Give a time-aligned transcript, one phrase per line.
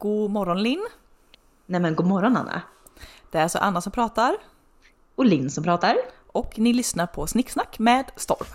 [0.00, 0.86] God morgon Linn!
[1.66, 2.62] Nej men god morgon Anna!
[3.30, 4.36] Det är alltså Anna som pratar.
[5.14, 5.96] Och Linn som pratar.
[6.26, 8.46] Och ni lyssnar på Snicksnack med Storm.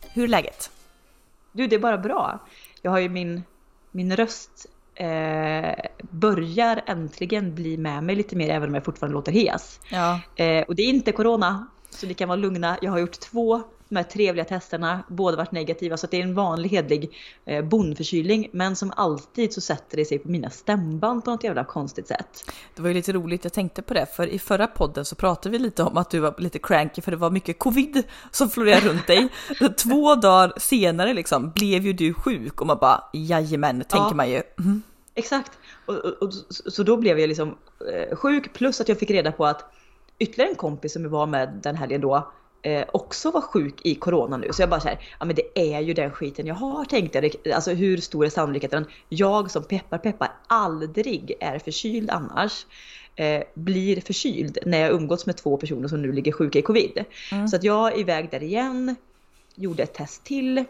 [0.00, 0.70] Hur är läget?
[1.52, 2.38] Du, det är bara bra.
[2.82, 3.42] Jag har ju min,
[3.90, 9.32] min röst eh, börjar äntligen bli med mig lite mer även om jag fortfarande låter
[9.32, 9.80] hes.
[9.90, 10.20] Ja.
[10.36, 12.78] Eh, och det är inte corona, så ni kan vara lugna.
[12.82, 16.34] Jag har gjort två de här trevliga testerna, båda varit negativa så det är en
[16.34, 17.14] vanlig hedlig
[17.44, 18.48] eh, bondförkylning.
[18.52, 22.50] Men som alltid så sätter det sig på mina stämband på något jävla konstigt sätt.
[22.74, 25.52] Det var ju lite roligt, jag tänkte på det, för i förra podden så pratade
[25.52, 28.88] vi lite om att du var lite cranky för det var mycket covid som florerade
[28.88, 29.28] runt dig.
[29.76, 34.14] Två dagar senare liksom blev ju du sjuk och man bara jajamän, tänker ja.
[34.14, 34.42] man ju.
[34.58, 34.82] Mm.
[35.14, 35.52] Exakt,
[35.86, 37.58] och, och, och, så då blev jag liksom
[37.92, 39.72] eh, sjuk plus att jag fick reda på att
[40.18, 43.94] ytterligare en kompis som jag var med den helgen då eh, också var sjuk i
[43.94, 44.48] corona nu.
[44.52, 47.52] Så jag bara såhär, ja men det är ju den skiten jag har tänkt jag.
[47.54, 48.86] Alltså hur stor är sannolikheten?
[49.08, 52.66] Jag som peppar peppar aldrig är förkyld annars.
[53.16, 57.04] Eh, blir förkyld när jag umgåtts med två personer som nu ligger sjuka i covid.
[57.32, 57.48] Mm.
[57.48, 58.96] Så att jag är iväg där igen,
[59.54, 60.64] gjorde ett test till.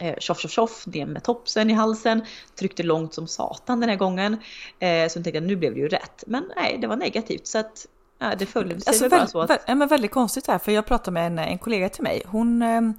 [0.00, 3.96] Eh, tjoff tjoff tjoff, ner med topsen i halsen, tryckte långt som satan den här
[3.96, 4.32] gången.
[4.78, 6.24] Eh, så jag tänkte att nu blev det ju rätt.
[6.26, 7.46] Men nej, det var negativt.
[7.46, 7.86] Så att
[8.22, 9.50] Ja, det följde sig alltså, bara så att...
[9.66, 12.22] ja, men väldigt konstigt här, för jag pratade med en, en kollega till mig.
[12.26, 12.94] Hon, ehm,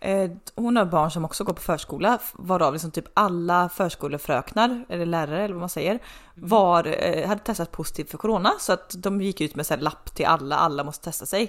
[0.00, 5.06] eh, hon har barn som också går på förskola, varav liksom typ alla förskolefröknar, eller
[5.06, 6.02] lärare eller vad man säger, mm.
[6.34, 8.52] var, eh, hade testat positivt för corona.
[8.58, 11.46] Så att de gick ut med en lapp till alla, alla måste testa sig.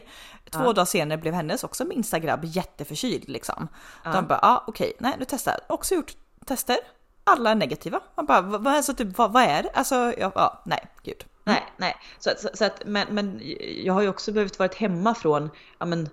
[0.52, 0.73] Två ja.
[0.73, 3.67] dagar senare blev hennes också minsta grabb jätteförkyld liksom.
[4.03, 4.11] Ja.
[4.11, 5.59] De bara, ja ah, okej, okay, nej nu testar.
[5.69, 6.11] Också gjort
[6.45, 6.77] tester,
[7.23, 7.99] alla är negativa.
[8.15, 9.69] Man bara, vad, alltså, typ, vad, vad är det?
[9.73, 11.25] Alltså, ja, ja, nej, gud.
[11.44, 11.95] Nej, nej.
[12.19, 13.41] Så, så, så, att, men, men
[13.83, 15.49] jag har ju också behövt vara hemma från,
[15.80, 16.09] ja men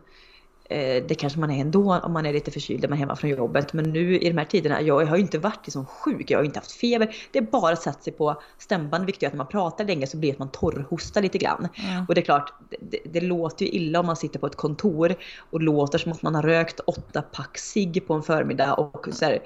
[0.64, 3.30] eh, det kanske man är ändå om man är lite förkyld, man är hemma från
[3.30, 3.72] jobbet.
[3.72, 6.44] Men nu i de här tiderna, jag har ju inte varit liksom sjuk, jag har
[6.44, 7.16] inte haft feber.
[7.32, 10.16] Det är bara satt sig på stämband, vilket gör att när man pratar länge så
[10.16, 11.68] blir det att man torrhostar lite grann.
[11.74, 12.04] Mm.
[12.08, 15.14] Och det är klart, det, det, låter ju illa om man sitter på ett kontor
[15.50, 19.24] och låter som att man har rökt åtta pack cigg på en förmiddag och så
[19.24, 19.38] här,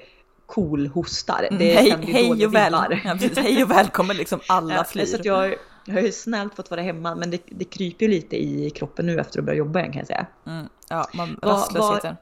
[0.45, 1.47] cool hostar.
[1.51, 5.05] Det mm, hej, hej, och väl, ja, precis, hej och välkommen liksom alla flyr.
[5.05, 8.43] Så jag, jag har ju snällt fått vara hemma men det, det kryper ju lite
[8.43, 10.27] i kroppen nu efter att börja jobba igen kan jag säga.
[10.45, 12.15] Mm, ja, man, rastlösheten.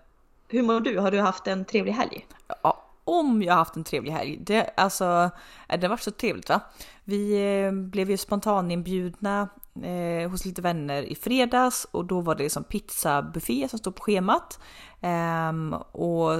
[0.47, 0.99] Hur mår du?
[0.99, 2.27] Har du haft en trevlig helg?
[2.63, 4.37] Ja, om jag har haft en trevlig helg.
[4.41, 5.29] Det, alltså,
[5.67, 6.61] det har varit så trevligt va?
[7.03, 9.49] Vi eh, blev ju spontaninbjudna
[9.83, 14.03] eh, hos lite vänner i fredags och då var det liksom pizzabuffé som stod på
[14.03, 14.59] schemat.
[15.01, 16.31] Um, och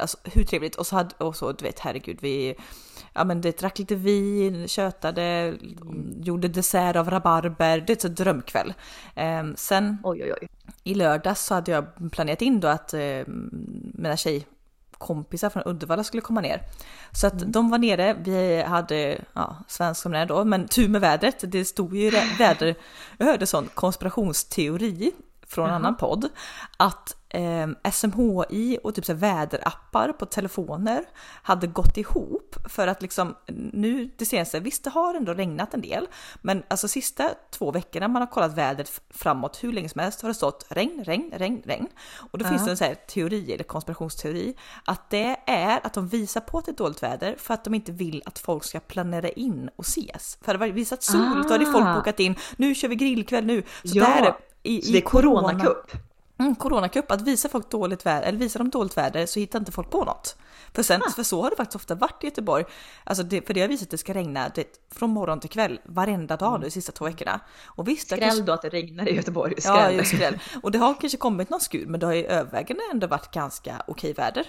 [0.00, 2.54] alltså hur trevligt och så hade, och så du vet herregud vi
[3.12, 6.22] ja men det drack lite vin, tjötade, mm.
[6.22, 8.74] gjorde dessert av rabarber, det är så drömkväll.
[9.16, 10.48] Um, sen oj, oj, oj.
[10.84, 13.22] i lördags så hade jag planerat in då att uh,
[13.94, 14.16] mina
[14.98, 16.62] tjejkompisar från Uddevalla skulle komma ner.
[17.12, 17.52] Så att mm.
[17.52, 21.44] de var nere, vi hade, ja, svensk som det är då, men tur med vädret,
[21.52, 22.74] det stod ju väder,
[23.18, 25.12] jag hörde sån konspirationsteori
[25.48, 26.28] från en annan podd,
[26.76, 31.04] att eh, SMHI och typ så väderappar på telefoner
[31.42, 33.34] hade gått ihop för att liksom
[33.72, 36.06] nu det senaste, visst det har ändå regnat en del,
[36.42, 40.28] men alltså sista två veckorna man har kollat vädret framåt hur länge som helst har
[40.28, 41.86] det stått regn, regn, regn, regn.
[42.30, 42.52] Och då uh -huh.
[42.52, 44.54] finns det en sån här teori, eller konspirationsteori,
[44.84, 47.74] att det är att de visar på att det är dåligt väder för att de
[47.74, 50.38] inte vill att folk ska planera in och ses.
[50.42, 51.42] För det har visat sol, ah.
[51.48, 51.94] då hade folk ah.
[51.94, 53.62] bokat in, nu kör vi grillkväll nu.
[53.62, 54.04] Så ja.
[54.04, 55.92] där i, så det är coronacup?
[56.38, 59.72] Mm, coronacup, att visa folk dåligt väder, eller visa dem dåligt väder så hittar inte
[59.72, 60.36] folk på något.
[60.74, 61.10] För, sen, ah.
[61.10, 62.64] för så har det faktiskt ofta varit i Göteborg.
[63.04, 65.80] Alltså det, för det har visat att det ska regna det, från morgon till kväll
[65.84, 66.60] varenda dag mm.
[66.60, 67.40] de sista två veckorna.
[67.64, 68.42] Och visst, skräll kanske...
[68.42, 69.60] då att det regnar i Göteborg.
[69.60, 69.96] Skräll.
[69.96, 70.38] Ja, skräll.
[70.62, 73.82] Och det har kanske kommit någon skur, men det har ju övervägande ändå varit ganska
[73.86, 74.46] okej väder.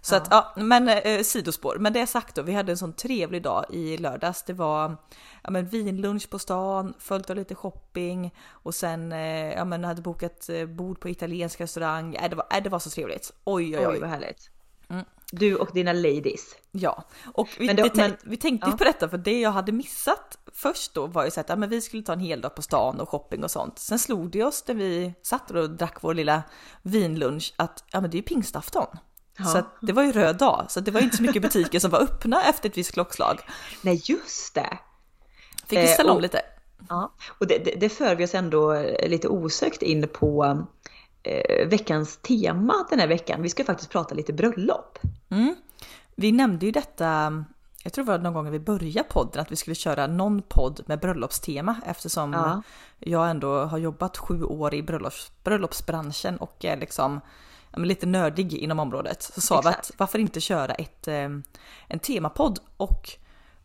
[0.00, 0.18] Så ja.
[0.18, 1.76] att, ja, men eh, sidospår.
[1.80, 4.42] Men det sagt då, vi hade en sån trevlig dag i lördags.
[4.42, 4.96] Det var
[5.42, 10.02] ja, men vinlunch på stan, följt av lite shopping och sen eh, ja, men hade
[10.02, 12.14] bokat eh, bord på italiensk restaurang.
[12.14, 13.32] Äh, det, var, äh, det var så trevligt.
[13.44, 13.86] Oj, oj, oj.
[13.86, 14.50] oj vad härligt.
[14.88, 15.04] Mm.
[15.32, 16.56] Du och dina ladies.
[16.70, 17.04] Ja,
[17.34, 18.76] och vi, men då, vi, men, vi tänkte ja.
[18.76, 21.68] på detta för det jag hade missat först då var ju så att ja, men
[21.68, 23.78] vi skulle ta en hel dag på stan och shopping och sånt.
[23.78, 26.42] Sen slog det oss när vi satt och drack vår lilla
[26.82, 28.86] vinlunch att ja, men det är ju pingstafton.
[29.44, 29.50] Ja.
[29.50, 32.00] Så det var ju röd dag, så det var inte så mycket butiker som var
[32.00, 33.40] öppna efter ett visst klockslag.
[33.82, 34.78] Nej, just det.
[35.66, 36.40] Fick vi ställa eh, om lite.
[36.88, 40.64] Ja, och det, det, det för vi oss ändå lite osökt in på
[41.22, 43.42] eh, veckans tema den här veckan.
[43.42, 44.98] Vi ska faktiskt prata lite bröllop.
[45.30, 45.54] Mm.
[46.14, 47.44] Vi nämnde ju detta
[47.84, 50.80] jag tror det var någon gång vi började podden att vi skulle köra någon podd
[50.86, 52.62] med bröllopstema eftersom Ja.
[52.98, 57.20] jag ändå har jobbat sju år i bröllops, bröllopsbranschen och är liksom
[57.76, 59.22] lite nördig inom området.
[59.22, 61.28] Så sa vi att varför inte köra ett, eh,
[61.88, 63.10] en temapodd och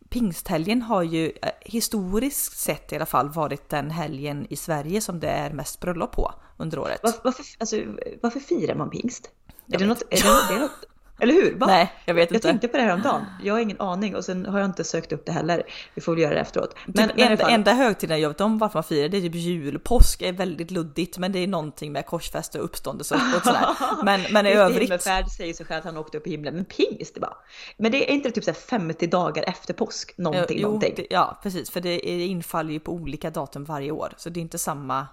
[0.08, 5.20] pingsthelgen har ju eh, historiskt sett i alla fall varit den helgen i Sverige som
[5.20, 7.00] det är mest bröllop på under året.
[7.02, 7.76] Var, varför, alltså,
[8.22, 9.30] varför firar man pingst?
[9.72, 10.84] Är det något, är det, något- det är något,
[11.18, 11.58] eller hur?
[11.58, 11.66] Va?
[11.66, 12.48] Nej, jag vet Jag inte.
[12.48, 13.24] tänkte på det här om dagen.
[13.42, 15.62] Jag har ingen aning och sen har jag inte sökt upp det heller.
[15.94, 16.74] Vi får väl göra det efteråt.
[16.86, 19.16] Men, typ men alla enda, fall, enda högtiden jag vet om varför man firar det
[19.16, 19.78] är typ jul.
[19.78, 23.66] Påsk är väldigt luddigt men det är någonting med korsfäste och uppståndelse och sådär.
[24.04, 24.82] Men, men i övrigt.
[24.82, 26.54] himmelfärd säger sig själv att han åkte upp i himlen.
[26.54, 27.36] Men pingst, det bara.
[27.76, 30.18] Men det är inte typ så här 50 dagar efter påsk?
[30.18, 30.94] Någonting, jo, någonting.
[30.96, 34.42] det, ja precis för det infaller ju på olika datum varje år så det är
[34.42, 35.06] inte samma.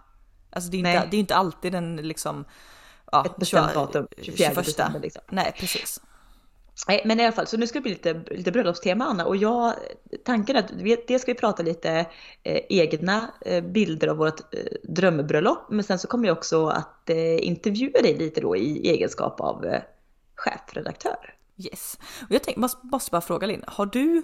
[0.50, 2.46] Alltså det är inte, det är inte alltid den liksom.
[3.14, 5.22] Ja, Ett bestämt 20 datum, 24 december liksom.
[5.30, 6.02] Nej precis.
[6.88, 9.36] Nej, men i alla fall, så nu ska det bli lite, lite bröllopstema Anna och
[9.36, 9.74] jag,
[10.26, 11.92] tanken är att vi- dels ska vi prata lite
[12.44, 17.10] eh, egna eh, bilder av vårt eh, drömbröllop, men sen så kommer jag också att
[17.10, 19.82] eh, intervjua dig lite då i egenskap av eh,
[20.36, 21.34] chefredaktör.
[21.58, 21.98] Yes.
[22.22, 24.22] Och jag tänkte, måste, måste bara fråga Linn, har du,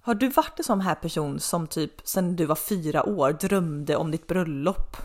[0.00, 3.96] har du varit en sån här person som typ sen du var fyra år drömde
[3.96, 4.96] om ditt bröllop?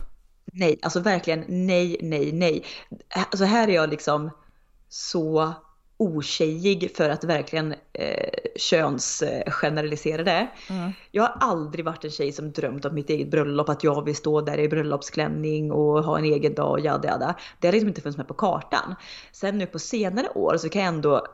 [0.54, 2.66] Nej, alltså verkligen nej, nej, nej.
[3.10, 4.30] Alltså här är jag liksom
[4.90, 5.54] så
[5.98, 10.48] otjejig för att verkligen eh, könsgeneralisera det.
[11.12, 14.16] Jag har aldrig varit en tjej som drömt om mitt eget bröllop, att jag vill
[14.16, 17.36] stå där i bröllopsklänning och ha en egen dag och jada jada.
[17.60, 18.96] Det har liksom inte funnits med på kartan.
[19.31, 21.25] Sen nu på senare år så kan jag ändå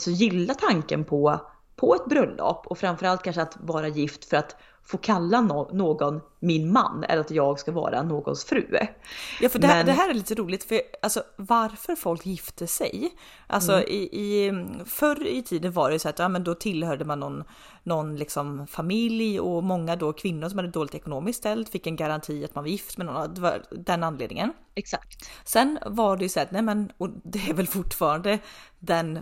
[0.00, 1.40] så gilla tanken på,
[1.76, 6.20] på ett bröllop och framförallt kanske att vara gift för att få kalla no- någon
[6.40, 8.78] min man eller att jag ska vara någons fru.
[9.40, 12.66] Ja, för det, här, Men- det här är lite roligt, för alltså varför folk gifter
[12.66, 13.10] sig.
[13.46, 13.84] Alltså Mm.
[13.88, 14.52] i, i,
[14.86, 17.44] förr i tiden var det så att ja, men då tillhörde man någon,
[17.82, 22.44] någon liksom familj och många då kvinnor som hade dåligt ekonomiskt ställt fick en garanti
[22.44, 23.34] att man var gift med någon.
[23.34, 24.52] Det var den anledningen.
[24.74, 25.30] Exakt.
[25.44, 28.38] Sen var det ju så att, nej men, och det är väl fortfarande
[28.78, 29.18] den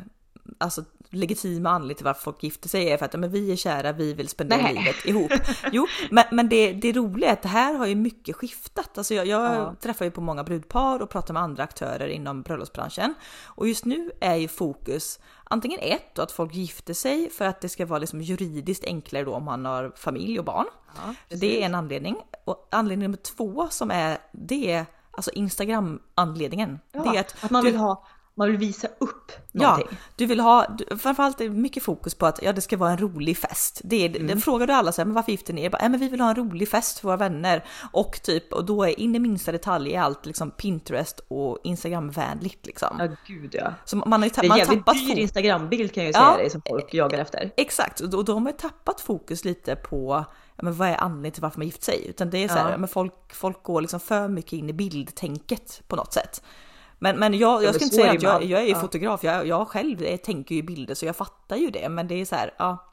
[0.59, 3.93] alltså, legitima anledningen till varför folk gifter sig är för att men vi är kära,
[3.93, 4.75] vi vill spendera Nej.
[4.75, 5.33] livet ihop.
[5.73, 8.99] Jo, men, men det, det roliga är att det här har ju mycket skiftat.
[8.99, 9.75] Alltså jag, jag Ja.
[9.81, 13.15] träffar ju på många brudpar och pratar med andra aktörer inom bröllopsbranschen.
[13.45, 17.69] Och just nu är ju fokus antingen ett, att folk gifter sig för att det
[17.69, 20.67] ska vara liksom juridiskt enklare då om man har familj och barn.
[20.97, 22.17] Ja, Det är en anledning.
[22.45, 26.79] Och anledning nummer två som är, det är alltså Instagram-anledningen.
[26.93, 29.99] Ja, det är att, att man du, vill ha, man vill visa upp Ja, någonting.
[30.17, 32.91] du vill ha, du, framförallt är det mycket fokus på att ja, det ska vara
[32.91, 33.81] en rolig fest.
[33.85, 34.27] Det är, Mm.
[34.27, 35.71] Den frågar du alla så här, men varför gifter ni er?
[35.71, 37.65] Bara, "Ja, men vi vill ha en rolig fest för våra vänner.
[37.93, 42.67] Och typ, och då är in i minsta detalj är allt liksom Pinterest och Instagram-vänligt
[42.67, 42.97] liksom.
[42.99, 43.75] Ja, gud ja.
[43.85, 45.19] Så man har ju Det ta- är en man har tappat dyr.
[45.19, 46.27] Instagrambild kan jag ju Ja.
[46.27, 47.51] säga dig som folk jagar efter.
[47.57, 50.25] Exakt, och då, då har man ju tappat fokus lite på
[50.57, 52.07] ja, men vad är anledningen till varför man gift sig?
[52.09, 52.71] Utan det är så här, Ja.
[52.71, 52.77] ja.
[52.79, 56.43] men folk, folk går liksom för mycket in i bildtänket på något sätt.
[57.03, 58.81] Men, men jag, jag ska inte säga att jag, jag är ju Ja.
[58.81, 61.89] fotograf, jag, jag själv eh, tänker ju bilder så jag fattar ju det.
[61.89, 62.89] Men det är så här, ja.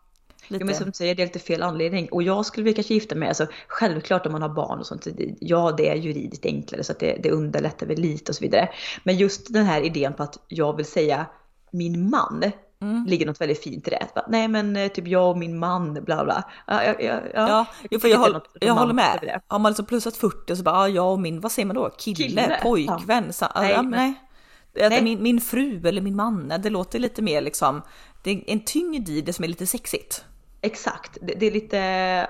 [0.48, 0.64] Lite.
[0.64, 2.10] Jo, men som du säger, det är lite fel anledning.
[2.12, 5.08] Och jag skulle väl kanske gifta mig, alltså självklart om man har barn och sånt,
[5.40, 8.70] ja det är juridiskt enklare så att det, det underlättar väl lite och så vidare.
[9.04, 11.26] Men just den här idén på att jag vill säga
[11.72, 12.44] min man,
[12.81, 13.06] Mm.
[13.06, 14.08] ligger något väldigt fint i det.
[14.16, 16.44] Bara, Nej men eh, typ jag och min man, bla bla.
[16.68, 19.42] Ja, ja, ja, Ja, för jag, håll, jag håller med.
[19.48, 21.90] Har man liksom plussat 40 så bara, ja, jag och min, vad säger man då?
[21.90, 23.34] Kille, Kille, pojkvän?
[23.34, 24.14] Så, Nej, ja, men- nej.
[24.89, 25.01] Nej.
[25.03, 27.82] Min, min fru eller min man, det låter lite mer liksom,
[28.24, 30.25] det är en tyngd i det som är lite sexigt.
[30.62, 31.78] Exakt, det, det är lite,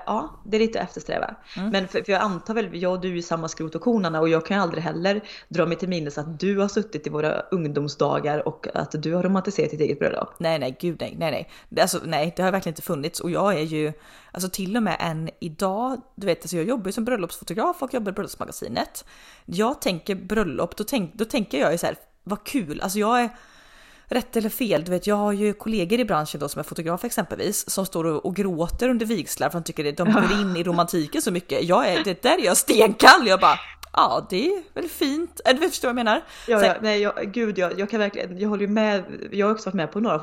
[0.06, 1.34] ja, det är lite eftersträva.
[1.56, 1.70] Mm.
[1.70, 4.28] Men för, för jag antar väl, jag och du är samma skrot och kornarna och
[4.28, 7.40] jag kan ju aldrig heller dra mig till minnes att du har suttit i våra
[7.40, 10.34] ungdomsdagar och att du har romantiserat ditt eget bröllop.
[10.38, 11.50] Nej, nej, gud nej, nej, nej.
[11.68, 13.92] Det, alltså, nej, det har verkligen inte funnits och jag är ju,
[14.32, 17.94] alltså till och med än idag, du vet, alltså jag jobbar ju som bröllopsfotograf och
[17.94, 19.04] jobbar i Bröllopsmagasinet.
[19.44, 23.20] Jag tänker bröllop, då, tänk, då tänker jag ju så här, vad kul, alltså jag
[23.20, 23.30] är
[24.12, 27.04] Rätt eller fel, du vet jag har ju kollegor i branschen då som är fotograf
[27.04, 30.56] exempelvis som står och, och gråter under vigslar för de tycker att de går in
[30.56, 31.64] i romantiken så mycket.
[31.64, 33.58] Jag är, det där är jag stenkall, jag bara
[33.92, 36.22] ja det är väl fint, Äh, du förstår vad jag menar?
[36.48, 39.52] Ja, ja, nej, jag, gud, jag, jag kan verkligen, jag håller ju med, jag har
[39.54, 40.22] också varit med på några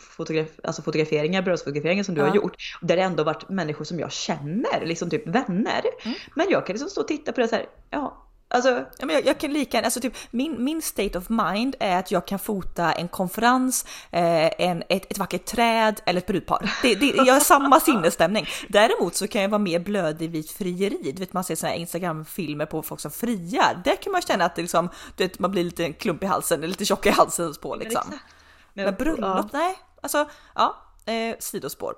[0.00, 2.28] fotograf, alltså fotograferingar, bröllopsfotograferingar som du Ja.
[2.28, 5.82] har gjort, där det ändå varit människor som jag känner, liksom typ vänner.
[6.04, 6.16] Mm.
[6.34, 9.16] Men jag kan liksom stå och titta på det så här, ja, alltså, Ja, men
[9.16, 12.38] jag, jag kan lika alltså typ min, min state of mind är att jag kan
[12.38, 16.72] fota en konferens, eh, en, ett, ett vackert träd eller ett brudpar.
[16.82, 18.46] Det, det, jag har samma sinnesstämning.
[18.68, 21.12] Däremot så kan jag vara mer blödig vid frieri.
[21.14, 23.82] Du vet man ser såna här Instagram-filmer på folk som friar.
[23.84, 26.58] Där kan man känna att det liksom, du vet, man blir lite klump i halsen,
[26.58, 28.02] eller lite tjock i halsen på liksom.
[28.06, 28.24] exakt.
[28.72, 29.78] Men bröllop, nej.
[30.00, 30.76] Alltså, ja.
[31.04, 31.94] eh, sidospår.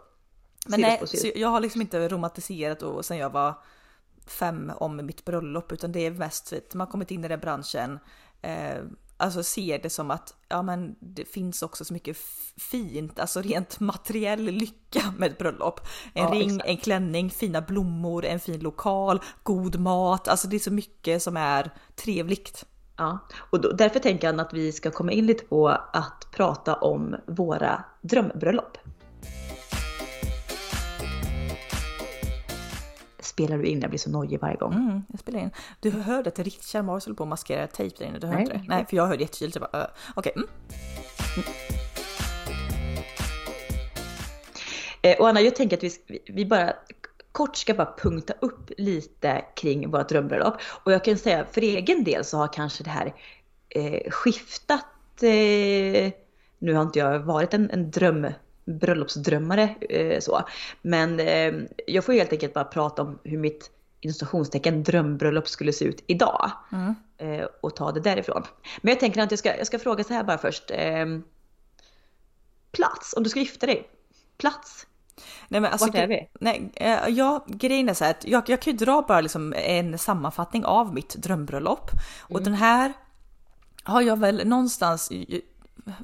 [0.66, 1.42] Men nej, Sidospår, så sidospår.
[1.42, 3.54] jag har liksom inte romantiserat och sen jag var
[4.26, 7.40] fem om mitt bröllop utan det är mest vet, man har kommit in i den
[7.40, 7.98] branschen.
[8.42, 8.76] Eh,
[9.16, 12.16] alltså ser det som att ja men det finns också så mycket
[12.56, 15.80] fint, alltså rent materiell lycka med ett bröllop.
[16.14, 16.68] En Ja, ring, exakt.
[16.68, 21.36] en klänning, fina blommor, en fin lokal, god mat, alltså det är så mycket som
[21.36, 22.64] är trevligt.
[22.96, 23.18] Ja,
[23.50, 27.16] och då, därför tänker jag att vi ska komma in lite på att prata om
[27.26, 28.78] våra drömbröllop.
[33.34, 33.80] Spelar du in?
[33.80, 34.72] Jag blir så nojig varje gång.
[34.72, 35.50] Mm, jag spelar in.
[35.80, 38.44] Du hörde att Richard Mars höll på att maskera tejp där inne, du hörde Nej.
[38.52, 38.64] inte det?
[38.68, 39.88] Nej, för jag hörde jättetydligt, jag bara äh.
[40.14, 40.32] okej.
[40.36, 40.48] Mm.
[45.02, 46.72] Eh, och Anna, jag tänker att vi, vi- vi bara
[47.32, 50.54] kort ska bara punkta upp lite kring vårt drömbröllop.
[50.84, 53.14] Och jag kan säga för egen del så har kanske det här
[53.68, 54.84] eh, skiftat.
[55.22, 56.12] Eh,
[56.58, 58.26] nu har inte jag varit en, en dröm,
[58.64, 60.42] bröllopsdrömmare eh, så.
[60.82, 61.52] Men eh,
[61.86, 66.50] jag får helt enkelt bara prata om hur mitt installationstecken drömbröllop skulle se ut idag.
[66.72, 66.94] Mm.
[67.18, 68.42] Eh, och ta det därifrån.
[68.82, 70.70] Men jag tänker att jag ska, jag ska fråga så här bara först.
[70.70, 71.06] Eh,
[72.72, 73.88] plats, om du ska gifta dig.
[74.38, 74.86] Plats.
[75.48, 76.28] Nej, men alltså, Vart är vi?
[76.40, 79.54] Nej, eh, ja, grejen är så här att jag, jag kan ju dra bara liksom
[79.56, 81.90] en sammanfattning av mitt drömbröllop.
[82.20, 82.44] Och Mm.
[82.44, 82.92] den här
[83.82, 85.12] har jag väl någonstans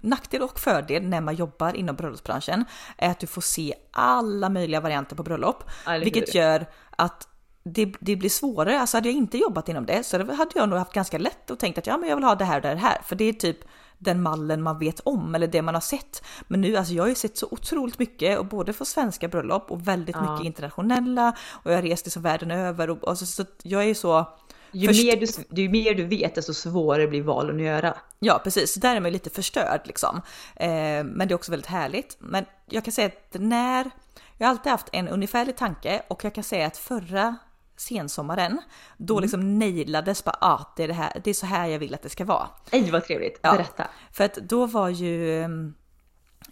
[0.02, 2.64] Nackdel och fördel när man jobbar inom bröllopsbranschen
[2.96, 5.64] är att du får se alla möjliga varianter på bröllop.
[6.04, 7.28] Vilket gör att
[7.64, 8.80] det, det blir svårare.
[8.80, 11.58] Alltså hade jag inte jobbat inom det så hade jag nog haft ganska lätt och
[11.58, 12.98] tänkt att ja, men jag vill ha det här och det här.
[13.04, 13.58] För det är typ
[13.98, 16.24] den mallen man vet om eller det man har sett.
[16.48, 19.70] Men nu, alltså jag har ju sett så otroligt mycket och både för svenska bröllop
[19.70, 20.32] och väldigt Ja.
[20.32, 23.94] mycket internationella och jag har rest liksom världen över och, och så, jag är ju
[23.94, 24.26] så
[24.72, 25.16] Ju, Först- mer
[25.50, 27.96] du, ju mer du vet desto svårare blir valen att göra.
[28.18, 30.22] Ja precis, där är man ju lite förstörd liksom.
[30.56, 30.68] Eh,
[31.04, 32.16] men det är också väldigt härligt.
[32.20, 33.90] Men jag kan säga att när,
[34.38, 37.36] jag har alltid haft en ungefärlig tanke och jag kan säga att förra
[37.76, 38.60] sensommaren,
[38.96, 39.22] då Mm.
[39.22, 42.02] liksom nailades bara ah, det är det här, det är så här jag vill att
[42.02, 42.48] det ska vara.
[42.72, 43.52] Nej vad trevligt, Ja.
[43.52, 43.86] berätta.
[44.12, 45.74] För att då var ju ehm,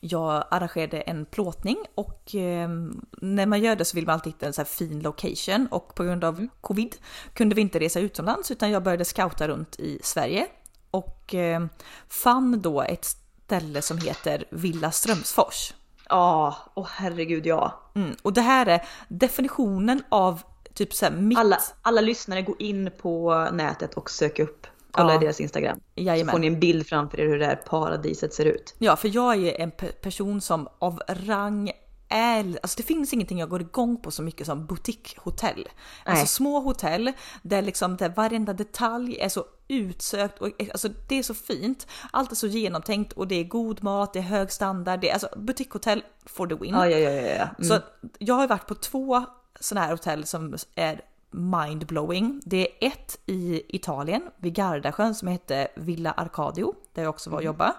[0.00, 4.46] jag arrangerade en plåtning och ehm, när man gör det så vill man alltid hitta
[4.46, 6.96] en så här fin location och på grund av covid
[7.34, 10.46] kunde vi inte resa utomlands utan jag började scouta runt i Sverige
[10.90, 11.68] och ehm,
[12.08, 15.74] fann då ett ställe som heter Villa Strömsfors.
[16.08, 17.80] Ja, åh herregud ja.
[17.94, 20.42] Mm, och det här är definitionen av
[20.74, 21.38] typ så mitt...
[21.38, 25.18] Alla, alla lyssnare går in på nätet och söker upp, kolla Ja.
[25.18, 25.76] deras Instagram.
[25.94, 26.32] Så Jajamän.
[26.32, 28.74] får ni en bild framför er hur det här paradiset ser ut.
[28.78, 31.70] Ja, för jag är en pe- person som av rang
[32.10, 35.68] är, alltså det finns ingenting jag går igång på så mycket som boutiquehotell.
[36.04, 41.22] Alltså små hotell där liksom där varenda detalj är så utsökt och alltså det är
[41.22, 41.86] så fint.
[42.10, 45.12] Allt är så genomtänkt och det är god mat, det är hög standard, det är
[45.12, 46.74] alltså boutiquehotell for the win.
[46.74, 47.48] Ja, ja, ja, ja.
[47.58, 47.68] Mm.
[47.68, 47.78] Så
[48.18, 49.24] jag har varit på två
[49.60, 52.40] sådana här hotell som är mindblowing.
[52.44, 57.38] Det är ett i Italien vid Gardasjön som hette Villa Arcadio där jag också var
[57.38, 57.72] och jobbade.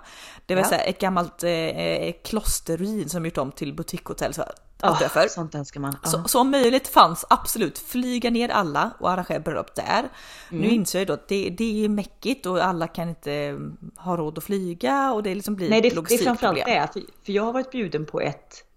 [0.45, 0.67] Det var Ja.
[0.67, 4.33] så här ett gammalt eh, klosterruin som gjort om till boutiquehotell.
[4.33, 4.43] Så
[4.81, 5.27] allt därför.
[5.27, 5.95] sånt älskar man.
[6.03, 6.09] Ja.
[6.09, 10.09] Så, så om möjligt fanns absolut flyga ner alla och arrangera bröllop där.
[10.49, 10.69] Nu Mm.
[10.71, 14.37] inser jag då att det, det är mäckigt och alla kan inte mm, ha råd
[14.37, 16.37] att flyga och det liksom blir Nej, det, det är logistikproblem.
[16.55, 17.01] framförallt det.
[17.25, 18.68] För, jag har varit bjuden på ett eh,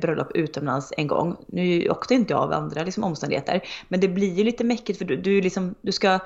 [0.00, 1.36] bröllop utomlands en gång.
[1.46, 3.62] Nu åkte inte jag av andra liksom, omständigheter.
[3.88, 6.18] Men det blir ju lite mäckigt för du, du, liksom, du ska...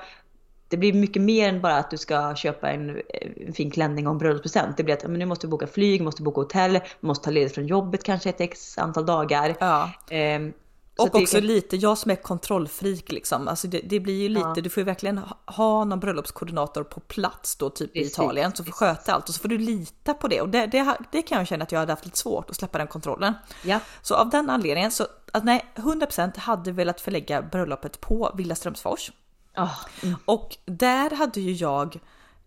[0.67, 3.01] Det blir mycket mer än bara att du ska köpa en,
[3.47, 4.77] en fin klänning och en bröllopspresent.
[4.77, 7.55] Det blir att men nu måste du boka flyg, måste boka hotell, måste ta ledigt
[7.55, 9.55] från jobbet kanske ett x antal dagar.
[9.59, 9.83] Ja.
[9.83, 10.11] Att
[10.97, 14.47] Och också kan- lite, jag som är kontrollfreak liksom, alltså det, det blir ju lite,
[14.55, 14.61] Ja.
[14.61, 18.55] du får ju verkligen ha- ha någon bröllopskoordinator på plats då typ Precis, i Italien
[18.55, 21.21] som får sköta allt och så får du lita på det och det, det, det
[21.21, 23.33] kan jag känna att jag hade haft lite svårt att släppa den kontrollen.
[23.63, 23.79] Ja.
[24.01, 29.11] Så av den anledningen så, att nej, 100% hade velat förlägga bröllopet på Villa Strömsfors.
[29.53, 29.69] Ah,
[30.03, 30.15] mm.
[30.25, 31.99] Och där hade ju jag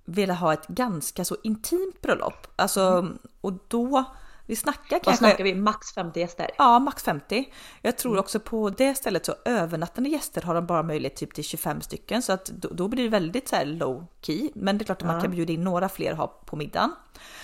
[0.04, 2.46] velat ha ett ganska så intimt bröllop.
[2.56, 3.08] Alltså,
[3.40, 4.04] och då,
[4.48, 5.18] vi snackar Vad kanske...
[5.24, 5.54] snackar vi?
[5.54, 6.50] Max 50 gäster?
[6.58, 7.52] Ja, max 50.
[7.82, 11.44] Jag tror också på det stället så övernattande gäster har de bara möjlighet typ till
[11.44, 14.50] 25 stycken så att då, då blir det väldigt så här low key.
[14.54, 15.22] Men det är klart att man Ja.
[15.22, 16.92] kan bjuda in några fler ha på middagen.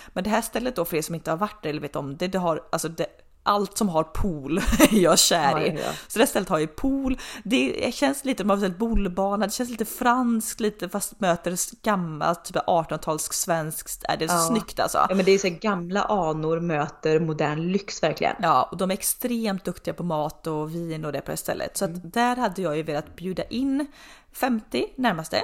[0.09, 2.17] Men det här stället då för er som inte har varit där eller vet om
[2.17, 3.07] det, det har alltså det,
[3.47, 5.69] allt som har pool är jag kär i.
[5.69, 5.93] Ja, ja.
[6.09, 7.19] Så det här stället har ju pool.
[7.45, 12.45] Det känns lite, man har en bollbana, det känns lite franskt lite fast möter gammalt
[12.45, 14.05] typ 18-tals svenskt.
[14.09, 14.39] Är det är så Ja.
[14.49, 15.07] snyggt alltså.
[15.09, 18.37] Ja men det är så gamla anor möter modern lyx verkligen.
[18.43, 21.77] Ja, och de är extremt duktiga på mat och vin och det på det stället.
[21.77, 23.87] Så att där hade jag ju velat bjuda in
[24.33, 25.43] 50 närmaste.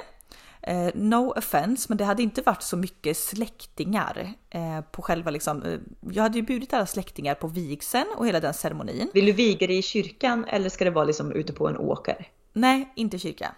[0.63, 5.63] Eh, no offense, men det hade inte varit så mycket släktingar eh, på själva liksom.
[5.63, 5.79] Eh,
[6.11, 9.09] jag hade ju bjudit alla släktingar på vigseln och hela den ceremonin.
[9.13, 12.27] Vill du viga dig i kyrkan eller ska det vara liksom ute på en åker?
[12.53, 13.55] Nej, inte kyrka.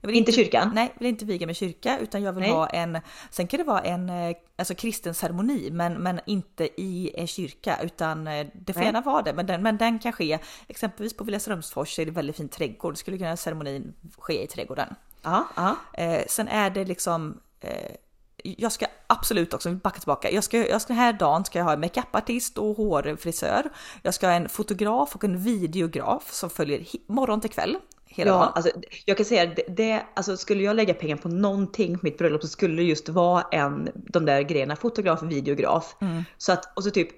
[0.00, 0.70] Jag vill inte, inte kyrkan?
[0.74, 2.50] Nej, jag vill inte viga med kyrka utan jag vill nej.
[2.50, 2.98] ha en,
[3.30, 7.78] sen kan det vara en eh, alltså kristen ceremoni men, men inte i en kyrka
[7.82, 8.86] utan eh, det får nej.
[8.86, 9.32] gärna vara det.
[9.32, 12.98] Men den, men den kan ske, exempelvis på Villa Strömsfors är det väldigt fin trädgård,
[12.98, 14.94] skulle kunna ceremonin ske i trädgården.
[15.28, 15.76] Aha, aha.
[15.92, 17.94] Eh, sen är det liksom eh,
[18.42, 21.64] jag ska absolut också, backa tillbaka, jag ska, jag ska den här dagen ska jag
[21.64, 23.70] ha en makeupartist och hårfrisör.
[24.02, 28.36] Jag ska ha en fotograf och en videograf som följer morgon till kväll hela ja,
[28.36, 28.52] dagen.
[28.54, 28.70] Alltså,
[29.04, 32.42] jag kan säga det, det, alltså skulle jag lägga pengar på någonting på mitt bröllop
[32.42, 35.96] så skulle det just vara en, de där grejerna, fotograf, videograf.
[36.00, 36.24] Mm.
[36.38, 37.08] Så att, och så typ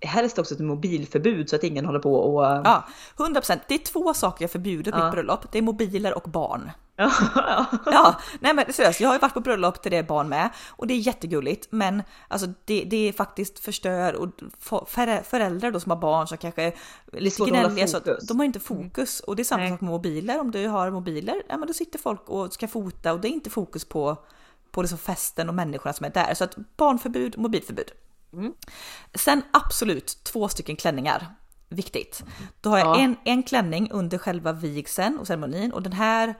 [0.00, 2.44] helst också ett mobilförbud så att ingen håller på och...
[2.44, 2.84] Ja,
[3.16, 3.58] 100%.
[3.68, 5.04] Det är två saker jag förbjuder på ja.
[5.04, 5.52] mitt bröllop.
[5.52, 6.70] Det är mobiler och barn.
[6.96, 7.66] Ja, ja.
[7.86, 10.86] ja, nej men seriöst, jag har ju varit på bröllop till det barn med och
[10.86, 14.28] det är jättegulligt men alltså det, det är faktiskt förstör och
[15.24, 16.72] föräldrar då som har barn som kanske är
[17.12, 19.70] lite gnälliga så de har inte fokus och det är samma nej.
[19.70, 20.40] sak med mobiler.
[20.40, 23.32] Om du har mobiler, ja men då sitter folk och ska fota och det är
[23.32, 24.16] inte fokus på
[24.70, 26.34] på liksom festen och människorna som är där.
[26.34, 27.92] Så att barnförbud, mobilförbud.
[28.38, 28.54] Mm.
[29.14, 31.26] Sen absolut två stycken klänningar.
[31.68, 32.24] Viktigt.
[32.60, 33.00] Då har jag ja.
[33.00, 36.34] en, en klänning under själva vigseln och ceremonin och den här,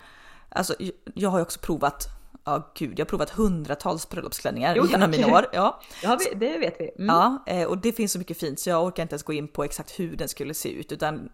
[0.48, 0.74] alltså
[1.14, 2.08] jag har ju också provat
[2.44, 5.46] Ja oh, gud, jag har provat hundratals bröllopsklänningar jo, genom mina år.
[5.52, 5.80] Ja.
[6.02, 6.90] ja, det vet vi.
[6.98, 7.06] Mm.
[7.06, 9.48] Ja, eh, och det finns så mycket fint så jag orkar inte ens gå in
[9.48, 11.28] på exakt hur den skulle se ut utan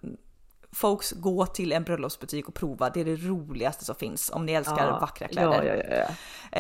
[0.75, 2.91] folks gå till en bröllopsbutik och prova.
[2.91, 5.65] Det är det roligaste som finns om ni älskar ja, vackra kläder.
[5.65, 5.97] Ja, ja, ja,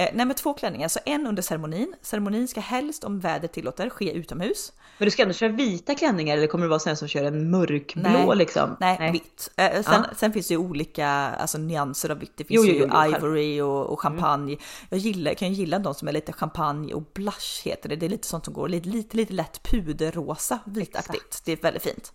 [0.00, 1.94] eh, nej, men två klänningar, så en under ceremonin.
[2.02, 4.73] Ceremonin ska helst om vädret tillåter ske utomhus.
[4.99, 7.50] Men du ska ändå köra vita klänningar eller kommer det vara sådana som kör en
[7.50, 8.76] mörkblå nej, liksom?
[8.80, 9.12] Nej, nej.
[9.12, 9.50] vitt.
[9.56, 10.04] Eh, sen, ja.
[10.16, 12.37] sen, finns det ju olika alltså, nyanser av vitt.
[12.37, 14.18] Det finns jo, ju jo, jo, ivory och, och mm.
[14.18, 14.52] champagne.
[14.52, 14.64] Mm.
[14.88, 17.97] Jag gillar, kan ju gilla de som är lite champagne och blush heter det.
[17.97, 21.42] Det är lite sånt som går lite, lite, lite lätt puderrosa vitaktigt.
[21.44, 22.12] Det är väldigt fint.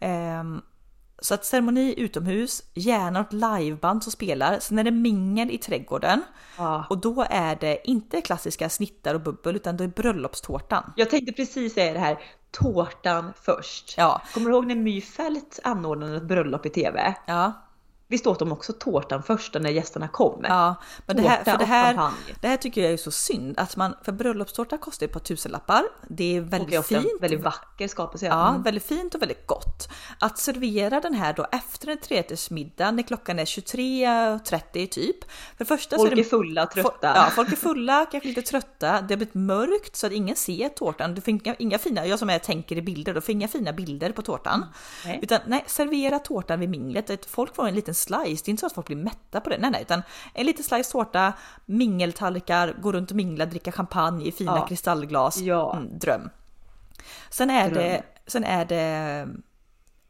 [0.00, 0.62] Um,
[1.24, 4.58] så att ceremoni utomhus, gärna ett liveband som spelar.
[4.58, 6.22] Sen är det mingel i trädgården.
[6.56, 6.82] Ah.
[6.90, 10.92] Och då är det inte klassiska snittar och bubbel utan då är bröllopstårtan.
[10.96, 12.18] Jag tänkte precis säga det här,
[12.50, 13.94] tårtan först.
[13.96, 14.22] Ja.
[14.34, 17.14] Kommer du ihåg när My Fält anordnade ett bröllop i TV?
[17.26, 17.52] Ja.
[18.14, 20.44] Visst åt de också tårtan först när gästerna kom?
[20.48, 20.74] Ja,
[21.06, 23.94] men det här, för det här, det här tycker jag är så synd att man,
[24.02, 25.84] för bröllopstårta kostar ett par tusenlappar.
[26.08, 27.06] Det är väldigt och fint.
[27.20, 28.26] väldigt vacker skapelse.
[28.26, 28.62] Ja, mm.
[28.62, 29.88] väldigt fint och väldigt gott.
[30.18, 35.16] Att servera den här då efter en trerättersmiddag när klockan är 23.30 typ.
[35.58, 37.12] För första folk är, det, är fulla trötta.
[37.16, 38.86] Ja, folk är fulla, kanske lite trötta.
[38.86, 41.14] Det har blivit mörkt så att ingen ser tårtan.
[41.14, 43.72] Du får inga, inga fina, jag som är tänker i bilder, då får inga fina
[43.72, 44.66] bilder på tårtan.
[45.04, 45.18] Nej.
[45.22, 47.26] Utan nej, servera tårtan vid minglet.
[47.26, 48.42] Folk får en liten slice.
[48.44, 49.58] Det är inte så att folk blir mätta på det.
[49.58, 50.02] Nej, nej, utan
[50.34, 51.32] en liten slice tårta,
[51.66, 54.66] mingeltallrikar, gå runt och mingla, dricka champagne i fina ja.
[54.66, 55.38] kristallglas.
[55.38, 55.76] Ja.
[55.76, 56.30] Mm, dröm.
[57.30, 57.82] Sen är dröm.
[57.82, 59.28] det, sen är det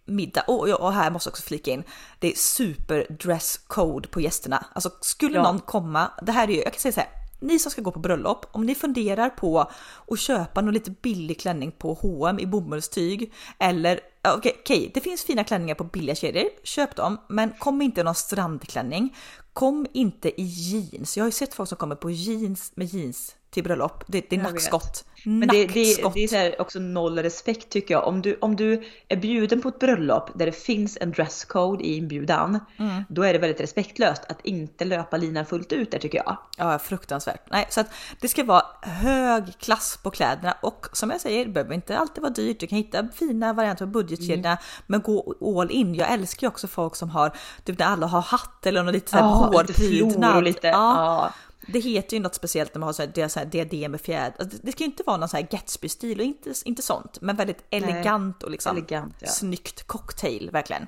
[0.04, 0.42] middag.
[0.46, 1.84] Och, och här måste jag också flika in,
[2.18, 4.66] det är super dress code på gästerna.
[4.72, 5.42] Alltså skulle ja.
[5.42, 7.08] någon komma, det här är ju, jag kan säga så här,
[7.40, 9.70] ni som ska gå på bröllop, om ni funderar på
[10.08, 15.24] att köpa någon lite billig klänning på H&M i bomullstyg eller okej, okay, det finns
[15.24, 19.16] fina klänningar på billiga kedjor, köp dem, men kom inte i någon strandklänning.
[19.52, 21.16] Kom inte i jeans.
[21.16, 24.04] Jag har ju sett folk som kommer på jeans med jeans till bröllop.
[24.06, 25.04] Det, det är nackskott.
[25.24, 25.72] Men det, det,
[26.14, 28.06] det, är så också noll respekt tycker jag.
[28.06, 31.96] Om du, om du är bjuden på ett bröllop där det finns en dresscode i
[31.96, 33.04] inbjudan, mm.
[33.08, 36.36] då är det väldigt respektlöst att inte löpa linan fullt ut där tycker jag.
[36.58, 37.40] Ja, fruktansvärt.
[37.50, 37.86] Nej, så att
[38.20, 42.22] det ska vara hög klass på kläderna och som jag säger, det behöver inte alltid
[42.22, 42.60] vara dyrt.
[42.60, 44.58] Du kan hitta fina varianter på budgetkedjorna, mm.
[44.86, 45.94] men gå all in.
[45.94, 49.10] Jag älskar ju också folk som har, typ när alla har hatt eller något lite
[49.10, 50.44] så här oh, hårprydnad.
[50.44, 51.26] Lite, ja.
[51.26, 51.32] Oh.
[51.66, 54.00] Det heter ju något speciellt när man har så här, det så här diadem med
[54.00, 54.34] fjäder.
[54.38, 57.36] Alltså, det ska ju inte vara någon så här Gatsby-stil och inte, inte sånt, men
[57.36, 59.28] väldigt elegant och liksom elegant, ja.
[59.28, 60.86] snyggt cocktail verkligen.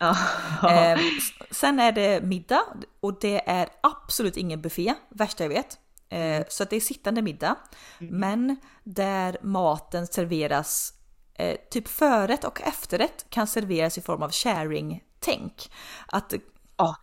[0.00, 0.98] Eh,
[1.50, 2.62] sen är det middag
[3.00, 5.78] och det är absolut ingen buffé, värsta jag vet.
[6.08, 7.56] Eh, så att det är sittande middag,
[8.00, 8.20] mm.
[8.20, 10.92] men där maten serveras
[11.40, 15.70] eh, typ förrätt och efterrätt kan serveras i form av sharing-tänk.
[16.06, 16.34] Att
[16.76, 16.96] Ja,